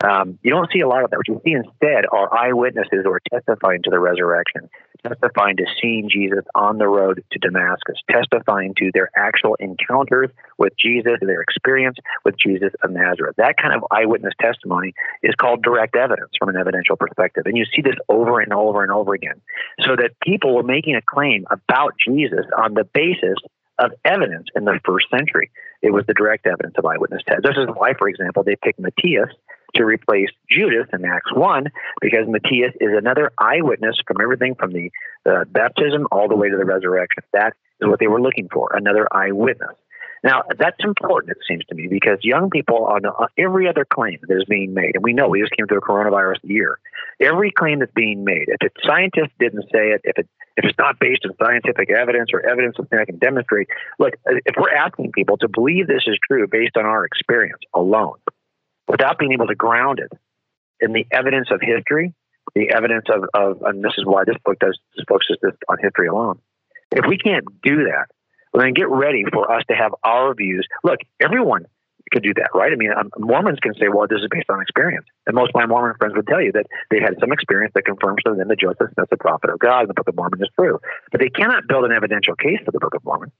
Um, 0.02 0.38
you 0.42 0.50
don't 0.50 0.70
see 0.72 0.80
a 0.80 0.88
lot 0.88 1.04
of 1.04 1.10
that. 1.10 1.18
What 1.18 1.28
you 1.28 1.40
see 1.44 1.52
instead 1.52 2.06
are 2.10 2.32
eyewitnesses 2.32 3.00
who 3.04 3.10
are 3.10 3.20
testifying 3.30 3.82
to 3.82 3.90
the 3.90 3.98
resurrection, 3.98 4.70
testifying 5.06 5.58
to 5.58 5.66
seeing 5.80 6.08
Jesus 6.08 6.44
on 6.54 6.78
the 6.78 6.88
road 6.88 7.22
to 7.30 7.38
Damascus, 7.38 7.96
testifying 8.10 8.74
to 8.78 8.90
their 8.94 9.10
actual 9.14 9.56
encounters 9.60 10.30
with 10.56 10.72
Jesus, 10.78 11.18
their 11.20 11.42
experience 11.42 11.98
with 12.24 12.34
Jesus 12.38 12.72
of 12.82 12.90
Nazareth. 12.92 13.36
That 13.36 13.56
kind 13.60 13.74
of 13.74 13.84
eyewitness 13.90 14.32
testimony 14.40 14.94
is 15.22 15.34
called 15.34 15.62
direct 15.62 15.94
evidence 15.96 16.30
from 16.38 16.48
an 16.48 16.56
evidential 16.56 16.96
perspective. 16.96 17.44
And 17.44 17.56
you 17.56 17.66
see 17.66 17.82
this 17.82 17.96
over 18.08 18.40
and 18.40 18.54
over 18.54 18.82
and 18.82 18.90
over 18.90 19.12
again. 19.12 19.40
So 19.84 19.96
that 19.96 20.12
people 20.22 20.54
were 20.54 20.62
making 20.62 20.96
a 20.96 21.02
claim 21.02 21.44
about 21.50 21.92
Jesus 22.06 22.46
on 22.56 22.72
the 22.72 22.84
basis 22.84 23.36
of 23.78 23.92
evidence 24.04 24.46
in 24.54 24.64
the 24.64 24.78
first 24.84 25.06
century. 25.10 25.50
It 25.82 25.92
was 25.92 26.04
the 26.06 26.14
direct 26.14 26.46
evidence 26.46 26.74
of 26.76 26.84
eyewitness 26.84 27.22
tests. 27.26 27.42
This 27.42 27.56
is 27.56 27.68
why, 27.74 27.94
for 27.98 28.08
example, 28.08 28.44
they 28.44 28.56
picked 28.56 28.78
Matthias 28.78 29.30
to 29.74 29.84
replace 29.84 30.28
Judas 30.50 30.86
in 30.92 31.04
Acts 31.04 31.32
1 31.34 31.66
because 32.00 32.26
Matthias 32.28 32.72
is 32.80 32.90
another 32.96 33.32
eyewitness 33.38 33.96
from 34.06 34.18
everything 34.22 34.54
from 34.54 34.72
the, 34.72 34.90
baptism 35.52 36.06
all 36.10 36.28
the 36.28 36.34
way 36.34 36.48
to 36.48 36.56
the 36.56 36.64
resurrection. 36.64 37.22
That 37.34 37.52
is 37.80 37.88
what 37.88 38.00
they 38.00 38.06
were 38.06 38.22
looking 38.22 38.48
for, 38.50 38.70
another 38.74 39.06
eyewitness. 39.12 39.76
Now, 40.22 40.42
that's 40.58 40.76
important, 40.80 41.32
it 41.32 41.38
seems 41.48 41.64
to 41.66 41.74
me, 41.74 41.88
because 41.88 42.18
young 42.22 42.50
people 42.50 42.84
on 42.86 43.02
every 43.38 43.68
other 43.68 43.86
claim 43.86 44.18
that 44.26 44.36
is 44.36 44.44
being 44.44 44.74
made, 44.74 44.92
and 44.94 45.04
we 45.04 45.12
know 45.12 45.28
we 45.28 45.40
just 45.40 45.52
came 45.52 45.66
through 45.66 45.78
a 45.78 45.82
coronavirus 45.82 46.36
year, 46.42 46.78
every 47.20 47.50
claim 47.50 47.78
that's 47.78 47.92
being 47.92 48.24
made, 48.24 48.48
if 48.48 48.60
a 48.62 48.86
scientist 48.86 49.32
didn't 49.38 49.64
say 49.64 49.92
it, 49.92 50.00
if 50.04 50.18
it 50.18 50.28
if 50.56 50.64
it's 50.64 50.78
not 50.78 50.98
based 50.98 51.24
on 51.24 51.32
scientific 51.42 51.90
evidence 51.90 52.30
or 52.34 52.46
evidence 52.46 52.76
something 52.76 52.98
I 52.98 53.06
can 53.06 53.18
demonstrate, 53.18 53.68
look, 53.98 54.14
if 54.26 54.54
we're 54.58 54.74
asking 54.74 55.12
people 55.12 55.38
to 55.38 55.48
believe 55.48 55.86
this 55.86 56.02
is 56.06 56.18
true 56.28 56.46
based 56.46 56.76
on 56.76 56.84
our 56.84 57.06
experience 57.06 57.60
alone, 57.72 58.18
without 58.90 59.18
being 59.18 59.32
able 59.32 59.46
to 59.46 59.54
ground 59.54 60.00
it 60.00 60.12
in 60.80 60.92
the 60.92 61.06
evidence 61.10 61.48
of 61.50 61.60
history, 61.62 62.14
the 62.54 62.70
evidence 62.70 63.06
of, 63.08 63.24
of 63.34 63.62
and 63.62 63.84
this 63.84 63.92
is 63.96 64.04
why 64.04 64.24
this 64.24 64.36
book 64.44 64.58
does 64.58 64.78
this 64.96 65.52
on 65.68 65.78
history 65.80 66.08
alone. 66.08 66.40
If 66.90 67.04
we 67.08 67.16
can't 67.16 67.44
do 67.62 67.84
that, 67.84 68.06
well, 68.52 68.64
then 68.64 68.74
get 68.74 68.88
ready 68.88 69.24
for 69.32 69.50
us 69.52 69.62
to 69.68 69.76
have 69.76 69.94
our 70.02 70.34
views. 70.34 70.66
Look, 70.82 70.98
everyone 71.20 71.66
could 72.10 72.24
do 72.24 72.34
that, 72.34 72.50
right? 72.52 72.72
I 72.72 72.76
mean, 72.76 72.90
um, 72.90 73.10
Mormons 73.18 73.60
can 73.60 73.74
say, 73.74 73.86
well, 73.88 74.08
this 74.08 74.18
is 74.18 74.26
based 74.30 74.50
on 74.50 74.60
experience. 74.60 75.06
And 75.26 75.36
most 75.36 75.50
of 75.50 75.54
my 75.54 75.66
Mormon 75.66 75.94
friends 75.98 76.14
would 76.16 76.26
tell 76.26 76.42
you 76.42 76.50
that 76.52 76.66
they 76.90 76.98
had 76.98 77.14
some 77.20 77.30
experience 77.30 77.72
that 77.76 77.84
confirms 77.84 78.22
to 78.24 78.34
them 78.34 78.48
that 78.48 78.58
Joseph 78.58 78.90
Smith, 78.94 79.06
the 79.10 79.16
prophet 79.16 79.50
of 79.50 79.60
God, 79.60 79.80
and 79.80 79.90
the 79.90 79.94
Book 79.94 80.08
of 80.08 80.16
Mormon 80.16 80.42
is 80.42 80.48
true. 80.58 80.80
But 81.12 81.20
they 81.20 81.28
cannot 81.28 81.68
build 81.68 81.84
an 81.84 81.92
evidential 81.92 82.34
case 82.34 82.58
for 82.64 82.72
the 82.72 82.80
Book 82.80 82.94
of 82.94 83.04
Mormon. 83.04 83.30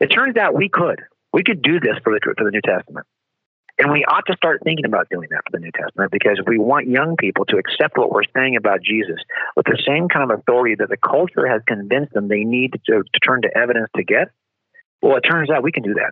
It 0.00 0.08
turns 0.08 0.36
out 0.36 0.54
we 0.54 0.68
could. 0.68 1.02
We 1.32 1.42
could 1.42 1.60
do 1.60 1.80
this 1.80 1.96
for 2.04 2.12
the, 2.12 2.20
for 2.38 2.44
the 2.44 2.52
New 2.52 2.62
Testament. 2.62 3.06
And 3.78 3.92
we 3.92 4.04
ought 4.04 4.26
to 4.26 4.34
start 4.36 4.62
thinking 4.64 4.84
about 4.84 5.08
doing 5.08 5.28
that 5.30 5.42
for 5.46 5.52
the 5.52 5.60
New 5.60 5.70
Testament 5.70 6.10
because 6.10 6.40
we 6.46 6.58
want 6.58 6.88
young 6.88 7.16
people 7.16 7.44
to 7.46 7.58
accept 7.58 7.96
what 7.96 8.10
we're 8.10 8.26
saying 8.34 8.56
about 8.56 8.82
Jesus 8.82 9.18
with 9.54 9.66
the 9.66 9.78
same 9.86 10.08
kind 10.08 10.28
of 10.28 10.36
authority 10.36 10.74
that 10.74 10.88
the 10.88 10.96
culture 10.96 11.46
has 11.46 11.62
convinced 11.66 12.12
them 12.12 12.26
they 12.26 12.42
need 12.42 12.72
to, 12.72 13.02
to 13.02 13.20
turn 13.24 13.42
to 13.42 13.56
evidence 13.56 13.88
to 13.96 14.02
get. 14.02 14.30
Well, 15.00 15.16
it 15.16 15.20
turns 15.20 15.48
out 15.48 15.62
we 15.62 15.70
can 15.70 15.84
do 15.84 15.94
that. 15.94 16.10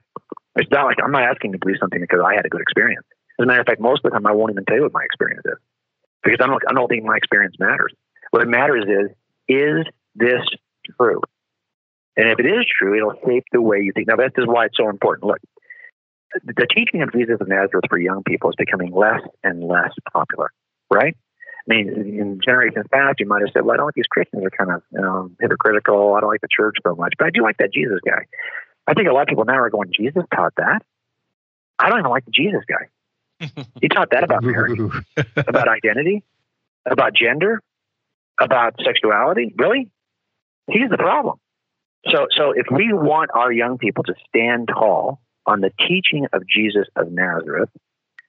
It's 0.54 0.70
not 0.70 0.86
like 0.86 0.98
I'm 1.02 1.10
not 1.10 1.24
asking 1.24 1.52
to 1.52 1.58
believe 1.58 1.78
something 1.80 2.00
because 2.00 2.20
I 2.24 2.34
had 2.34 2.46
a 2.46 2.48
good 2.48 2.60
experience. 2.60 3.04
As 3.38 3.44
a 3.44 3.46
matter 3.46 3.60
of 3.60 3.66
fact, 3.66 3.80
most 3.80 4.04
of 4.04 4.10
the 4.10 4.10
time 4.10 4.26
I 4.26 4.32
won't 4.32 4.52
even 4.52 4.64
tell 4.64 4.76
you 4.76 4.82
what 4.84 4.92
my 4.92 5.04
experience 5.04 5.42
is 5.44 5.58
because 6.22 6.38
I 6.40 6.46
don't, 6.46 6.62
I 6.68 6.72
don't 6.72 6.88
think 6.88 7.04
my 7.04 7.16
experience 7.16 7.56
matters. 7.58 7.92
What 8.30 8.46
matters 8.46 8.84
is, 8.86 9.10
is 9.48 9.86
this 10.14 10.40
true? 10.98 11.20
And 12.16 12.28
if 12.30 12.38
it 12.38 12.46
is 12.46 12.64
true, 12.78 12.96
it'll 12.96 13.14
shape 13.26 13.44
the 13.52 13.60
way 13.60 13.80
you 13.82 13.92
think. 13.92 14.08
Now, 14.08 14.16
this 14.16 14.32
is 14.38 14.46
why 14.46 14.66
it's 14.66 14.76
so 14.76 14.88
important. 14.88 15.26
Look, 15.26 15.40
the 16.44 16.66
teaching 16.74 17.02
of 17.02 17.12
Jesus 17.12 17.36
of 17.40 17.48
Nazareth 17.48 17.84
for 17.88 17.98
young 17.98 18.22
people 18.22 18.50
is 18.50 18.56
becoming 18.56 18.92
less 18.92 19.20
and 19.42 19.62
less 19.62 19.92
popular, 20.12 20.52
right? 20.90 21.16
I 21.68 21.74
mean, 21.74 21.88
in 21.88 22.40
generations 22.44 22.86
past, 22.92 23.18
you 23.18 23.26
might 23.26 23.40
have 23.40 23.50
said, 23.52 23.64
well, 23.64 23.74
I 23.74 23.76
don't 23.78 23.86
like 23.86 23.94
these 23.94 24.06
Christians 24.06 24.44
are 24.44 24.50
kind 24.50 24.70
of 24.70 25.30
hypocritical. 25.40 26.14
I 26.14 26.20
don't 26.20 26.30
like 26.30 26.40
the 26.40 26.48
church 26.54 26.76
so 26.86 26.94
much, 26.94 27.14
but 27.18 27.26
I 27.26 27.30
do 27.30 27.42
like 27.42 27.56
that 27.58 27.72
Jesus 27.72 27.98
guy. 28.04 28.26
I 28.86 28.94
think 28.94 29.08
a 29.08 29.12
lot 29.12 29.22
of 29.22 29.28
people 29.28 29.44
now 29.44 29.58
are 29.58 29.70
going, 29.70 29.90
Jesus 29.92 30.22
taught 30.34 30.54
that. 30.56 30.82
I 31.78 31.88
don't 31.88 31.98
even 31.98 32.10
like 32.10 32.24
the 32.24 32.30
Jesus 32.30 32.62
guy. 32.68 33.64
he 33.80 33.88
taught 33.88 34.10
that 34.10 34.22
about 34.22 34.44
marriage, 34.44 34.78
about 35.36 35.68
identity, 35.68 36.22
about 36.86 37.14
gender, 37.14 37.60
about 38.40 38.76
sexuality. 38.84 39.52
Really? 39.58 39.90
He's 40.68 40.88
the 40.88 40.98
problem. 40.98 41.38
So, 42.10 42.28
so 42.36 42.52
if 42.52 42.66
we 42.70 42.92
want 42.92 43.30
our 43.34 43.52
young 43.52 43.78
people 43.78 44.04
to 44.04 44.14
stand 44.28 44.68
tall 44.68 45.20
on 45.46 45.60
the 45.60 45.70
teaching 45.88 46.26
of 46.32 46.42
Jesus 46.46 46.86
of 46.96 47.10
Nazareth, 47.10 47.70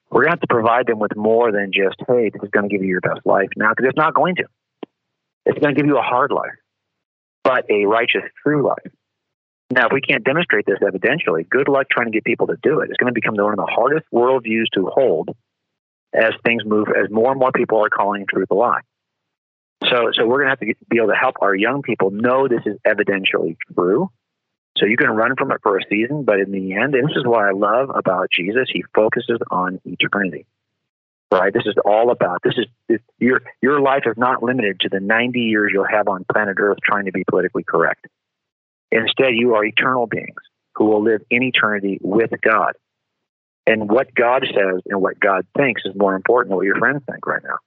we're 0.09 0.21
going 0.21 0.31
to 0.31 0.39
have 0.39 0.41
to 0.41 0.47
provide 0.47 0.87
them 0.87 0.99
with 0.99 1.15
more 1.15 1.51
than 1.51 1.71
just, 1.73 1.97
hey, 2.07 2.29
this 2.29 2.41
is 2.41 2.49
going 2.49 2.69
to 2.69 2.73
give 2.73 2.83
you 2.83 2.89
your 2.89 3.01
best 3.01 3.25
life 3.25 3.49
now, 3.57 3.71
because 3.71 3.89
it's 3.89 3.97
not 3.97 4.13
going 4.13 4.35
to. 4.35 4.45
It's 5.45 5.59
going 5.59 5.73
to 5.75 5.79
give 5.79 5.87
you 5.87 5.97
a 5.97 6.01
hard 6.01 6.31
life, 6.31 6.55
but 7.43 7.65
a 7.69 7.85
righteous, 7.85 8.23
true 8.43 8.65
life. 8.67 8.91
Now, 9.69 9.87
if 9.87 9.91
we 9.91 9.99
can't 9.99 10.23
demonstrate 10.23 10.65
this 10.65 10.79
evidentially, 10.81 11.47
good 11.49 11.67
luck 11.67 11.87
trying 11.91 12.07
to 12.07 12.11
get 12.11 12.23
people 12.23 12.47
to 12.47 12.57
do 12.61 12.79
it. 12.79 12.89
It's 12.89 12.97
going 12.97 13.13
to 13.13 13.19
become 13.19 13.35
one 13.35 13.51
of 13.51 13.57
the 13.57 13.65
hardest 13.69 14.05
worldviews 14.13 14.67
to 14.75 14.85
hold 14.85 15.29
as 16.13 16.31
things 16.45 16.63
move, 16.65 16.87
as 16.87 17.11
more 17.11 17.31
and 17.31 17.39
more 17.39 17.51
people 17.51 17.83
are 17.83 17.89
calling 17.89 18.25
truth 18.29 18.47
a 18.49 18.55
lie. 18.55 18.79
So, 19.83 20.11
so 20.13 20.25
we're 20.25 20.43
going 20.43 20.45
to 20.45 20.49
have 20.51 20.59
to 20.59 20.73
be 20.89 20.97
able 20.97 21.09
to 21.09 21.15
help 21.15 21.35
our 21.41 21.53
young 21.53 21.81
people 21.81 22.11
know 22.11 22.47
this 22.47 22.65
is 22.65 22.77
evidentially 22.87 23.57
true. 23.75 24.09
So 24.79 24.85
you 24.85 24.97
can 24.97 25.09
run 25.09 25.35
from 25.37 25.51
it 25.51 25.59
for 25.63 25.77
a 25.77 25.81
season, 25.89 26.23
but 26.23 26.39
in 26.39 26.51
the 26.51 26.73
end, 26.73 26.95
and 26.95 27.09
this 27.09 27.15
is 27.15 27.25
what 27.25 27.43
I 27.43 27.51
love 27.51 27.89
about 27.93 28.29
Jesus, 28.31 28.69
he 28.71 28.83
focuses 28.93 29.39
on 29.49 29.81
eternity. 29.85 30.45
Right? 31.31 31.53
This 31.53 31.65
is 31.65 31.75
all 31.83 32.11
about 32.11 32.39
this 32.41 32.53
is 32.57 32.67
this, 32.87 33.01
your 33.19 33.41
your 33.61 33.81
life 33.81 34.03
is 34.05 34.15
not 34.15 34.43
limited 34.43 34.79
to 34.81 34.89
the 34.89 35.01
90 35.01 35.39
years 35.41 35.71
you'll 35.73 35.85
have 35.85 36.07
on 36.07 36.25
planet 36.31 36.55
Earth 36.57 36.77
trying 36.81 37.05
to 37.05 37.11
be 37.11 37.25
politically 37.25 37.63
correct. 37.63 38.07
Instead, 38.91 39.31
you 39.33 39.55
are 39.55 39.65
eternal 39.65 40.07
beings 40.07 40.39
who 40.75 40.85
will 40.85 41.03
live 41.03 41.21
in 41.29 41.43
eternity 41.43 41.99
with 42.01 42.31
God. 42.41 42.73
And 43.65 43.89
what 43.89 44.15
God 44.15 44.45
says 44.45 44.81
and 44.85 45.01
what 45.01 45.19
God 45.19 45.45
thinks 45.57 45.81
is 45.83 45.93
more 45.95 46.15
important 46.15 46.51
than 46.51 46.57
what 46.57 46.65
your 46.65 46.77
friends 46.77 47.03
think 47.05 47.25
right 47.27 47.43
now. 47.43 47.57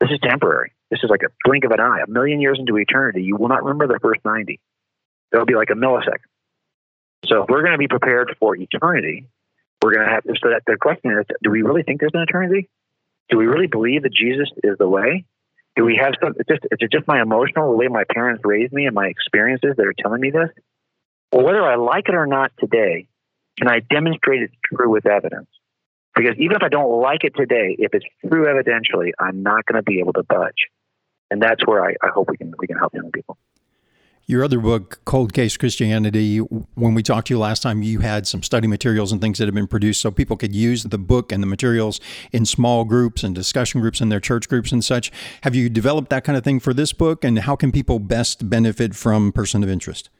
This 0.00 0.10
is 0.10 0.18
temporary. 0.22 0.72
This 0.90 1.00
is 1.02 1.10
like 1.10 1.22
a 1.22 1.32
blink 1.44 1.64
of 1.64 1.72
an 1.72 1.80
eye. 1.80 2.00
A 2.06 2.10
million 2.10 2.40
years 2.40 2.58
into 2.58 2.78
eternity, 2.78 3.22
you 3.22 3.36
will 3.36 3.48
not 3.48 3.62
remember 3.62 3.86
the 3.86 3.98
first 4.00 4.20
90. 4.24 4.58
It'll 5.32 5.44
be 5.44 5.54
like 5.54 5.70
a 5.70 5.74
millisecond. 5.74 6.24
So 7.28 7.42
if 7.42 7.48
we're 7.48 7.62
going 7.62 7.72
to 7.72 7.78
be 7.78 7.88
prepared 7.88 8.34
for 8.38 8.56
eternity, 8.56 9.26
we're 9.82 9.94
going 9.94 10.06
to 10.06 10.12
have 10.12 10.24
so 10.42 10.50
that 10.50 10.62
the 10.66 10.76
question 10.80 11.12
is, 11.12 11.26
do 11.42 11.50
we 11.50 11.62
really 11.62 11.82
think 11.82 12.00
there's 12.00 12.14
an 12.14 12.22
eternity? 12.22 12.68
Do 13.28 13.38
we 13.38 13.46
really 13.46 13.66
believe 13.66 14.02
that 14.02 14.12
Jesus 14.12 14.48
is 14.62 14.78
the 14.78 14.88
way? 14.88 15.24
Do 15.74 15.84
we 15.84 15.98
have 16.00 16.14
some? 16.22 16.34
It's 16.38 16.48
just 16.48 16.62
it's 16.70 16.92
just 16.92 17.06
my 17.06 17.20
emotional 17.20 17.70
the 17.70 17.76
way 17.76 17.88
my 17.88 18.04
parents 18.08 18.42
raised 18.44 18.72
me 18.72 18.86
and 18.86 18.94
my 18.94 19.08
experiences 19.08 19.74
that 19.76 19.86
are 19.86 19.94
telling 19.98 20.20
me 20.20 20.30
this. 20.30 20.48
Well, 21.32 21.44
whether 21.44 21.62
I 21.62 21.74
like 21.74 22.08
it 22.08 22.14
or 22.14 22.26
not 22.26 22.52
today, 22.58 23.08
can 23.58 23.68
I 23.68 23.80
demonstrate 23.80 24.42
it's 24.42 24.54
true 24.64 24.88
with 24.88 25.06
evidence? 25.06 25.48
Because 26.14 26.34
even 26.38 26.56
if 26.56 26.62
I 26.62 26.68
don't 26.68 27.00
like 27.02 27.24
it 27.24 27.34
today, 27.36 27.76
if 27.78 27.92
it's 27.92 28.06
true 28.26 28.46
evidentially, 28.46 29.10
I'm 29.18 29.42
not 29.42 29.66
going 29.66 29.76
to 29.76 29.82
be 29.82 29.98
able 29.98 30.14
to 30.14 30.22
budge. 30.22 30.68
And 31.30 31.42
that's 31.42 31.66
where 31.66 31.84
I, 31.84 31.94
I 32.02 32.08
hope 32.08 32.30
we 32.30 32.38
can 32.38 32.54
we 32.58 32.66
can 32.66 32.78
help 32.78 32.94
young 32.94 33.10
people. 33.12 33.36
Your 34.28 34.42
other 34.42 34.58
book, 34.58 34.98
Cold 35.04 35.32
Case 35.32 35.56
Christianity, 35.56 36.38
when 36.38 36.94
we 36.94 37.04
talked 37.04 37.28
to 37.28 37.34
you 37.34 37.38
last 37.38 37.62
time, 37.62 37.84
you 37.84 38.00
had 38.00 38.26
some 38.26 38.42
study 38.42 38.66
materials 38.66 39.12
and 39.12 39.20
things 39.20 39.38
that 39.38 39.46
have 39.46 39.54
been 39.54 39.68
produced 39.68 40.00
so 40.00 40.10
people 40.10 40.36
could 40.36 40.52
use 40.52 40.82
the 40.82 40.98
book 40.98 41.30
and 41.30 41.40
the 41.40 41.46
materials 41.46 42.00
in 42.32 42.44
small 42.44 42.84
groups 42.84 43.22
and 43.22 43.36
discussion 43.36 43.80
groups 43.80 44.00
in 44.00 44.08
their 44.08 44.18
church 44.18 44.48
groups 44.48 44.72
and 44.72 44.84
such. 44.84 45.12
Have 45.42 45.54
you 45.54 45.68
developed 45.68 46.10
that 46.10 46.24
kind 46.24 46.36
of 46.36 46.42
thing 46.42 46.58
for 46.58 46.74
this 46.74 46.92
book? 46.92 47.22
And 47.22 47.38
how 47.38 47.54
can 47.54 47.70
people 47.70 48.00
best 48.00 48.50
benefit 48.50 48.96
from 48.96 49.30
Person 49.30 49.62
of 49.62 49.68
Interest? 49.68 50.10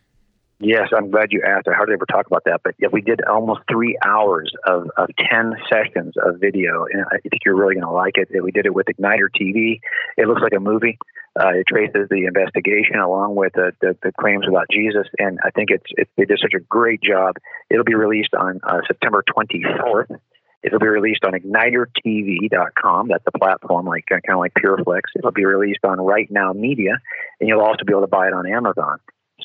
Yes, 0.59 0.89
I'm 0.97 1.11
glad 1.11 1.33
you 1.33 1.43
asked. 1.47 1.69
I 1.69 1.75
hardly 1.75 1.95
ever 1.95 2.07
talk 2.07 2.27
about 2.27 2.45
that, 2.47 2.63
but 2.65 2.75
yeah, 2.79 2.89
we 2.91 3.03
did 3.03 3.21
almost 3.25 3.61
three 3.71 3.99
hours 4.03 4.51
of, 4.67 4.89
of 4.97 5.11
10 5.31 5.53
sessions 5.71 6.15
of 6.17 6.41
video, 6.41 6.87
and 6.91 7.05
I 7.13 7.19
think 7.19 7.43
you're 7.45 7.57
really 7.57 7.75
going 7.75 7.87
to 7.87 7.93
like 7.93 8.15
it. 8.17 8.29
We 8.43 8.53
did 8.53 8.65
it 8.65 8.75
with 8.75 8.87
Igniter 8.87 9.29
TV. 9.39 9.81
It 10.17 10.27
looks 10.27 10.41
like 10.41 10.55
a 10.57 10.61
movie. 10.61 10.99
Uh, 11.39 11.51
it 11.57 11.67
traces 11.69 12.09
the 12.09 12.25
investigation 12.25 12.97
along 12.97 13.35
with 13.35 13.53
the, 13.53 13.73
the, 13.83 13.99
the, 14.03 14.13
claims 14.19 14.47
about 14.49 14.65
Jesus, 14.73 15.07
and 15.19 15.39
I 15.45 15.51
think 15.51 15.69
it's 15.71 15.85
it, 15.91 16.09
they 16.17 16.25
did 16.25 16.39
such 16.41 16.55
a 16.55 16.61
great 16.61 17.03
job. 17.03 17.35
It'll 17.69 17.85
be 17.85 17.95
released 17.95 18.33
on 18.33 18.61
uh, 18.67 18.81
September 18.87 19.23
24th. 19.37 20.19
It'll 20.63 20.79
be 20.79 20.89
released 20.89 21.23
on 21.27 21.35
ignitertv.com. 21.35 23.09
That's 23.09 23.25
a 23.27 23.39
platform 23.39 23.85
like 23.85 24.07
kind 24.07 24.23
of 24.31 24.39
like 24.39 24.55
PureFlix. 24.55 25.03
It'll 25.19 25.33
be 25.33 25.45
released 25.45 25.85
on 25.85 26.01
Right 26.01 26.31
Now 26.31 26.55
Media, 26.55 26.93
and 27.41 27.49
you'll 27.49 27.61
also 27.61 27.85
be 27.87 27.93
able 27.93 28.01
to 28.01 28.07
buy 28.07 28.29
it 28.29 28.33
on 28.33 28.51
Amazon. 28.51 29.01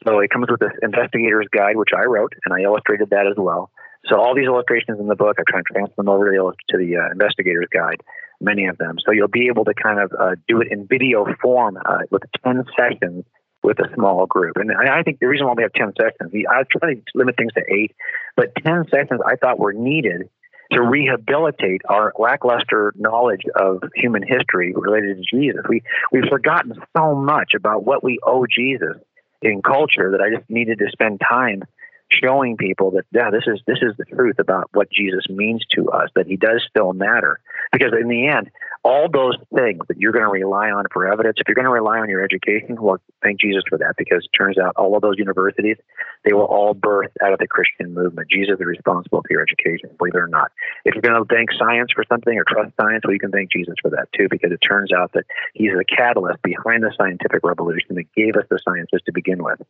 So 0.08 0.20
it 0.20 0.30
comes 0.30 0.48
with 0.50 0.60
this 0.60 0.74
investigator's 0.82 1.48
guide, 1.56 1.76
which 1.76 1.92
I 1.96 2.06
wrote, 2.06 2.34
and 2.46 2.54
I 2.54 2.62
illustrated 2.62 3.10
that 3.12 3.28
as 3.28 3.38
well. 3.38 3.70
So 4.08 4.20
all 4.20 4.34
these 4.36 4.48
illustrations 4.48 5.00
in 5.00 5.08
the 5.08 5.16
book, 5.16 5.38
I 5.40 5.44
try 5.48 5.60
and 5.60 5.66
transfer 5.66 5.94
them 5.98 6.10
over 6.10 6.32
to 6.32 6.32
the, 6.32 6.54
to 6.74 6.78
the 6.78 6.98
uh, 6.98 7.12
investigator's 7.12 7.68
guide, 7.72 8.02
many 8.40 8.66
of 8.66 8.78
them. 8.78 8.96
So 9.06 9.12
you'll 9.12 9.28
be 9.28 9.48
able 9.48 9.66
to 9.66 9.74
kind 9.76 10.00
of 10.00 10.12
uh, 10.20 10.36
do 10.48 10.62
it 10.62 10.72
in 10.72 10.88
video 10.88 11.26
form 11.42 11.78
uh, 11.78 12.00
with 12.10 12.24
10 12.44 12.66
sessions 12.76 13.26
with 13.64 13.78
a 13.78 13.94
small 13.94 14.26
group. 14.26 14.58
And 14.58 14.72
I 14.72 15.04
think 15.04 15.20
the 15.20 15.28
reason 15.28 15.46
why 15.46 15.54
we 15.56 15.62
have 15.62 15.74
10 15.74 15.94
sessions, 16.00 16.34
I 16.50 16.64
trying 16.80 16.96
to 16.96 17.02
limit 17.14 17.38
things 17.38 17.54
to 17.54 17.62
eight, 17.72 17.92
but 18.36 18.56
10 18.66 18.86
sessions 18.90 19.22
I 19.24 19.36
thought 19.36 19.60
were 19.60 19.74
needed 19.74 20.30
to 20.72 20.82
rehabilitate 20.82 21.82
our 21.88 22.14
lackluster 22.18 22.94
knowledge 22.96 23.42
of 23.56 23.84
human 23.96 24.24
history 24.24 24.74
related 24.76 25.18
to 25.18 25.38
Jesus. 25.38 25.62
We, 25.70 25.84
we've 26.12 26.30
forgotten 26.30 26.74
so 26.98 27.14
much 27.14 27.52
about 27.56 27.84
what 27.86 28.04
we 28.04 28.20
owe 28.26 28.46
Jesus 28.48 28.98
in 29.41 29.62
culture 29.62 30.12
that 30.12 30.21
I 30.21 30.36
just 30.36 30.49
needed 30.49 30.80
to 30.80 30.89
spend 30.91 31.21
time 31.27 31.63
showing 32.12 32.58
people 32.58 32.91
that 32.91 33.06
yeah, 33.12 33.30
this 33.32 33.43
is 33.47 33.62
this 33.67 33.80
is 33.82 33.95
the 33.97 34.06
truth 34.06 34.39
about 34.39 34.69
what 34.74 34.91
Jesus 34.91 35.26
means 35.30 35.63
to 35.76 35.89
us, 35.89 36.10
that 36.15 36.28
he 36.28 36.36
does 36.36 36.65
still 36.69 36.93
matter. 36.93 37.39
Because 37.71 37.93
in 38.00 38.08
the 38.08 38.28
end, 38.28 38.52
all 38.84 39.08
those 39.08 39.36
things 39.56 39.80
that 39.88 39.97
you're 39.97 40.12
going 40.12 40.26
to 40.26 40.32
rely 40.32 40.71
on 40.71 40.86
for 40.91 41.06
evidence, 41.12 41.38
if 41.38 41.47
you're 41.47 41.56
going 41.56 41.65
to 41.65 41.71
rely 41.71 42.00
on 42.00 42.10
your 42.10 42.24
education, 42.24 42.82
well, 42.82 42.97
thank 43.21 43.39
Jesus 43.39 43.63
for 43.69 43.78
that, 43.78 43.93
because 43.97 44.26
it 44.26 44.38
turns 44.38 44.58
out 44.58 44.74
all 44.76 44.95
of 44.95 45.02
those 45.02 45.15
universities, 45.19 45.78
they 46.26 46.34
were 46.34 46.45
all 46.45 46.74
birthed 46.74 47.15
out 47.24 47.32
of 47.32 47.39
the 47.39 47.47
Christian 47.47 47.93
movement. 47.93 48.30
Jesus 48.32 48.56
is 48.60 48.65
responsible 48.65 49.21
for 49.21 49.28
your 49.30 49.43
education, 49.43 49.89
believe 49.97 50.15
it 50.15 50.19
or 50.19 50.28
not. 50.28 50.52
If 50.84 50.95
you're 50.95 51.04
going 51.04 51.24
to 51.24 51.34
thank 51.34 51.52
science 51.54 51.91
for 51.93 52.04
something 52.10 52.36
or 52.38 52.43
trust 52.43 52.74
science, 52.76 53.04
well, 53.06 53.13
you 53.13 53.19
can 53.19 53.32
thank 53.32 53.52
Jesus 53.52 53.76
for 53.82 53.91
that 53.91 54.10
too, 54.17 54.28
because 54.30 54.52
it 54.52 54.60
turns 54.67 54.91
out 54.91 55.13
that 55.13 55.26
he's 55.54 55.71
the 55.71 55.86
catalyst 55.86 56.41
behind 56.41 56.84
the 56.84 56.91
scientific 56.97 57.43
revolution 57.43 57.95
that 57.95 58.12
gave 58.15 58.36
us 58.36 58.45
the 58.50 58.60
sciences 58.65 59.02
to 59.06 59.12
begin 59.13 59.43
with. 59.43 59.62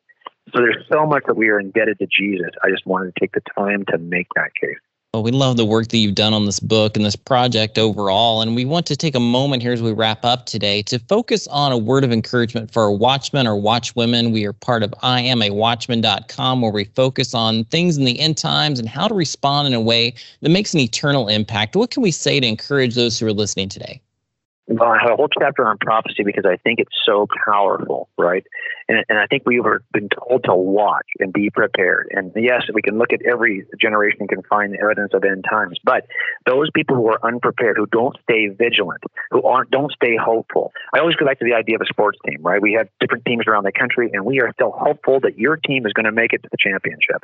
So 0.54 0.60
there's 0.60 0.86
so 0.92 1.06
much 1.06 1.24
that 1.28 1.36
we 1.38 1.50
are 1.50 1.60
indebted 1.60 2.00
to 2.00 2.08
Jesus. 2.08 2.50
I 2.64 2.70
just 2.70 2.86
wanted 2.86 3.14
to 3.14 3.20
take 3.20 3.32
the 3.34 3.42
time 3.56 3.86
to 3.92 3.98
make 3.98 4.28
that 4.36 4.50
case. 4.60 4.78
Well, 5.14 5.24
we 5.24 5.32
love 5.32 5.58
the 5.58 5.66
work 5.66 5.90
that 5.90 5.98
you've 5.98 6.16
done 6.16 6.34
on 6.34 6.46
this 6.46 6.62
book 6.62 6.96
and 6.96 7.06
this 7.06 7.18
project 7.18 7.78
overall. 7.78 8.42
And 8.42 8.56
we 8.56 8.64
want 8.64 8.86
to 8.86 8.96
take 8.96 9.14
a 9.14 9.20
moment 9.20 9.62
here 9.62 9.74
as 9.74 9.82
we 9.82 9.92
wrap 9.92 10.24
up 10.24 10.46
today 10.46 10.82
to 10.84 11.00
focus 11.00 11.48
on 11.48 11.74
a 11.74 11.78
word 11.78 12.06
of 12.06 12.14
encouragement 12.14 12.72
for 12.72 12.84
our 12.84 12.92
watchmen 12.94 13.46
or 13.46 13.56
watchwomen. 13.56 14.32
We 14.32 14.46
are 14.46 14.54
part 14.54 14.84
of 14.84 14.92
IamAWatchman.com 15.04 16.62
where 16.62 16.72
we 16.72 16.86
focus 16.86 17.34
on 17.34 17.66
things 17.66 17.98
in 17.98 18.06
the 18.06 18.18
end 18.22 18.38
times 18.38 18.80
and 18.80 18.88
how 18.88 19.10
to 19.10 19.14
respond 19.14 19.68
in 19.68 19.74
a 19.74 19.82
way 19.82 20.14
that 20.40 20.50
makes 20.50 20.74
an 20.74 20.80
eternal 20.80 21.28
impact. 21.28 21.76
What 21.76 21.92
can 21.92 22.04
we 22.04 22.12
say 22.12 22.40
to 22.40 22.48
encourage 22.48 22.96
those 22.96 23.20
who 23.20 23.28
are 23.28 23.34
listening 23.34 23.68
today? 23.68 24.02
Well, 24.72 24.90
I 24.90 25.00
have 25.02 25.12
a 25.12 25.16
whole 25.18 25.28
chapter 25.28 25.68
on 25.68 25.78
prophecy 25.80 26.24
because 26.24 26.46
I 26.46 26.56
think 26.56 26.80
it's 26.80 26.96
so 27.06 27.28
powerful, 27.46 28.08
right? 28.18 28.46
And, 28.88 29.04
and 29.10 29.20
I 29.20 29.28
think 29.28 29.44
we've 29.46 29.64
been 29.92 30.08
told 30.08 30.46
to 30.46 30.56
watch 30.56 31.08
and 31.20 31.34
be 31.34 31.50
prepared. 31.50 32.08
And 32.12 32.32
yes, 32.38 32.64
we 32.74 32.82
can 32.82 32.98
look 32.98 33.12
at 33.12 33.20
every 33.30 33.66
generation 33.82 34.20
and 34.22 34.30
can 34.30 34.44
find 34.44 34.74
evidence 34.82 35.12
of 35.14 35.26
end 35.26 35.44
times, 35.50 35.78
but 35.84 36.06
those 36.46 36.70
people 36.74 36.96
who 36.96 37.08
are 37.08 37.20
unprepared, 37.22 37.76
who 37.78 37.86
don't 37.88 38.16
stay 38.24 38.48
vigilant, 38.48 39.04
who 39.32 39.44
aren't, 39.44 39.72
don't 39.72 39.92
stay 39.92 40.16
hopeful. 40.16 40.72
I 40.94 41.00
always 41.00 41.16
go 41.16 41.26
back 41.26 41.40
to 41.40 41.46
the 41.46 41.54
idea 41.54 41.76
of 41.76 41.82
a 41.82 41.88
sports 41.88 42.20
team, 42.26 42.42
right? 42.42 42.62
We 42.62 42.74
have 42.78 42.88
different 43.02 43.26
teams 43.26 43.44
around 43.48 43.66
the 43.66 43.74
country, 43.74 44.10
and 44.14 44.24
we 44.24 44.40
are 44.40 44.54
still 44.54 44.72
hopeful 44.72 45.20
that 45.22 45.38
your 45.38 45.58
team 45.58 45.86
is 45.86 45.92
going 45.92 46.06
to 46.06 46.14
make 46.14 46.32
it 46.32 46.44
to 46.44 46.50
the 46.50 46.58
championship. 46.58 47.24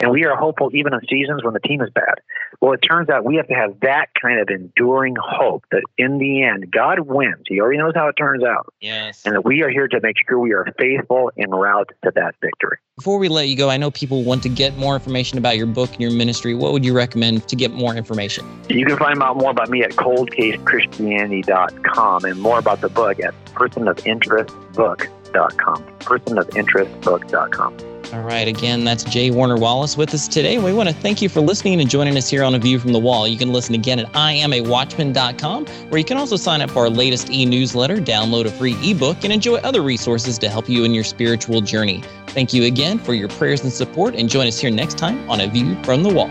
And 0.00 0.12
we 0.12 0.24
are 0.26 0.36
hopeful 0.36 0.70
even 0.74 0.94
in 0.94 1.00
seasons 1.10 1.42
when 1.42 1.54
the 1.54 1.60
team 1.60 1.80
is 1.80 1.90
bad. 1.94 2.22
Well, 2.60 2.72
it 2.72 2.78
turns 2.78 3.08
out 3.08 3.24
we 3.24 3.36
have 3.36 3.46
to 3.46 3.54
have 3.54 3.78
that 3.82 4.08
kind 4.20 4.40
of 4.40 4.48
enduring 4.48 5.14
hope 5.20 5.64
that 5.70 5.84
in 5.96 6.18
the 6.18 6.42
end, 6.42 6.72
God 6.72 6.98
wins. 7.00 7.44
He 7.46 7.60
already 7.60 7.78
knows 7.78 7.92
how 7.94 8.08
it 8.08 8.14
turns 8.14 8.42
out. 8.42 8.74
Yes. 8.80 9.22
And 9.24 9.36
that 9.36 9.44
we 9.44 9.62
are 9.62 9.70
here 9.70 9.86
to 9.86 10.00
make 10.02 10.16
sure 10.28 10.40
we 10.40 10.52
are 10.52 10.66
faithful 10.76 11.30
en 11.36 11.50
route 11.50 11.92
to 12.04 12.10
that 12.16 12.34
victory. 12.40 12.78
Before 12.96 13.18
we 13.18 13.28
let 13.28 13.46
you 13.46 13.54
go, 13.54 13.70
I 13.70 13.76
know 13.76 13.92
people 13.92 14.24
want 14.24 14.42
to 14.42 14.48
get 14.48 14.76
more 14.76 14.94
information 14.94 15.38
about 15.38 15.56
your 15.56 15.66
book 15.66 15.92
and 15.92 16.00
your 16.00 16.10
ministry. 16.10 16.56
What 16.56 16.72
would 16.72 16.84
you 16.84 16.92
recommend 16.92 17.46
to 17.46 17.54
get 17.54 17.70
more 17.70 17.94
information? 17.94 18.44
You 18.68 18.84
can 18.84 18.96
find 18.96 19.22
out 19.22 19.36
more 19.36 19.52
about 19.52 19.70
me 19.70 19.84
at 19.84 19.92
coldcasechristianity.com 19.92 22.24
and 22.24 22.40
more 22.40 22.58
about 22.58 22.80
the 22.80 22.88
book 22.88 23.20
at 23.20 23.34
personofinterestbook.com. 23.54 25.17
Personofinterestbook.com. 25.32 27.98
All 28.12 28.22
right. 28.22 28.48
Again, 28.48 28.84
that's 28.84 29.04
J. 29.04 29.30
Warner 29.30 29.58
Wallace 29.58 29.96
with 29.96 30.12
us 30.14 30.28
today. 30.28 30.58
We 30.58 30.72
want 30.72 30.88
to 30.88 30.94
thank 30.94 31.20
you 31.20 31.28
for 31.28 31.42
listening 31.42 31.80
and 31.80 31.90
joining 31.90 32.16
us 32.16 32.28
here 32.28 32.42
on 32.42 32.54
A 32.54 32.58
View 32.58 32.78
from 32.78 32.92
the 32.92 32.98
Wall. 32.98 33.28
You 33.28 33.36
can 33.36 33.52
listen 33.52 33.74
again 33.74 33.98
at 33.98 34.10
IamAWatchman.com, 34.12 35.66
where 35.66 35.98
you 35.98 36.04
can 36.04 36.16
also 36.16 36.36
sign 36.36 36.62
up 36.62 36.70
for 36.70 36.80
our 36.80 36.90
latest 36.90 37.30
e 37.30 37.44
newsletter, 37.44 37.98
download 37.98 38.46
a 38.46 38.50
free 38.50 38.76
ebook, 38.82 39.24
and 39.24 39.32
enjoy 39.32 39.56
other 39.56 39.82
resources 39.82 40.38
to 40.38 40.48
help 40.48 40.70
you 40.70 40.84
in 40.84 40.94
your 40.94 41.04
spiritual 41.04 41.60
journey. 41.60 42.02
Thank 42.28 42.54
you 42.54 42.64
again 42.64 42.98
for 42.98 43.12
your 43.12 43.28
prayers 43.28 43.62
and 43.62 43.72
support, 43.72 44.14
and 44.14 44.28
join 44.28 44.46
us 44.46 44.58
here 44.58 44.70
next 44.70 44.96
time 44.96 45.28
on 45.28 45.42
A 45.42 45.46
View 45.46 45.76
from 45.82 46.02
the 46.02 46.12
Wall. 46.12 46.30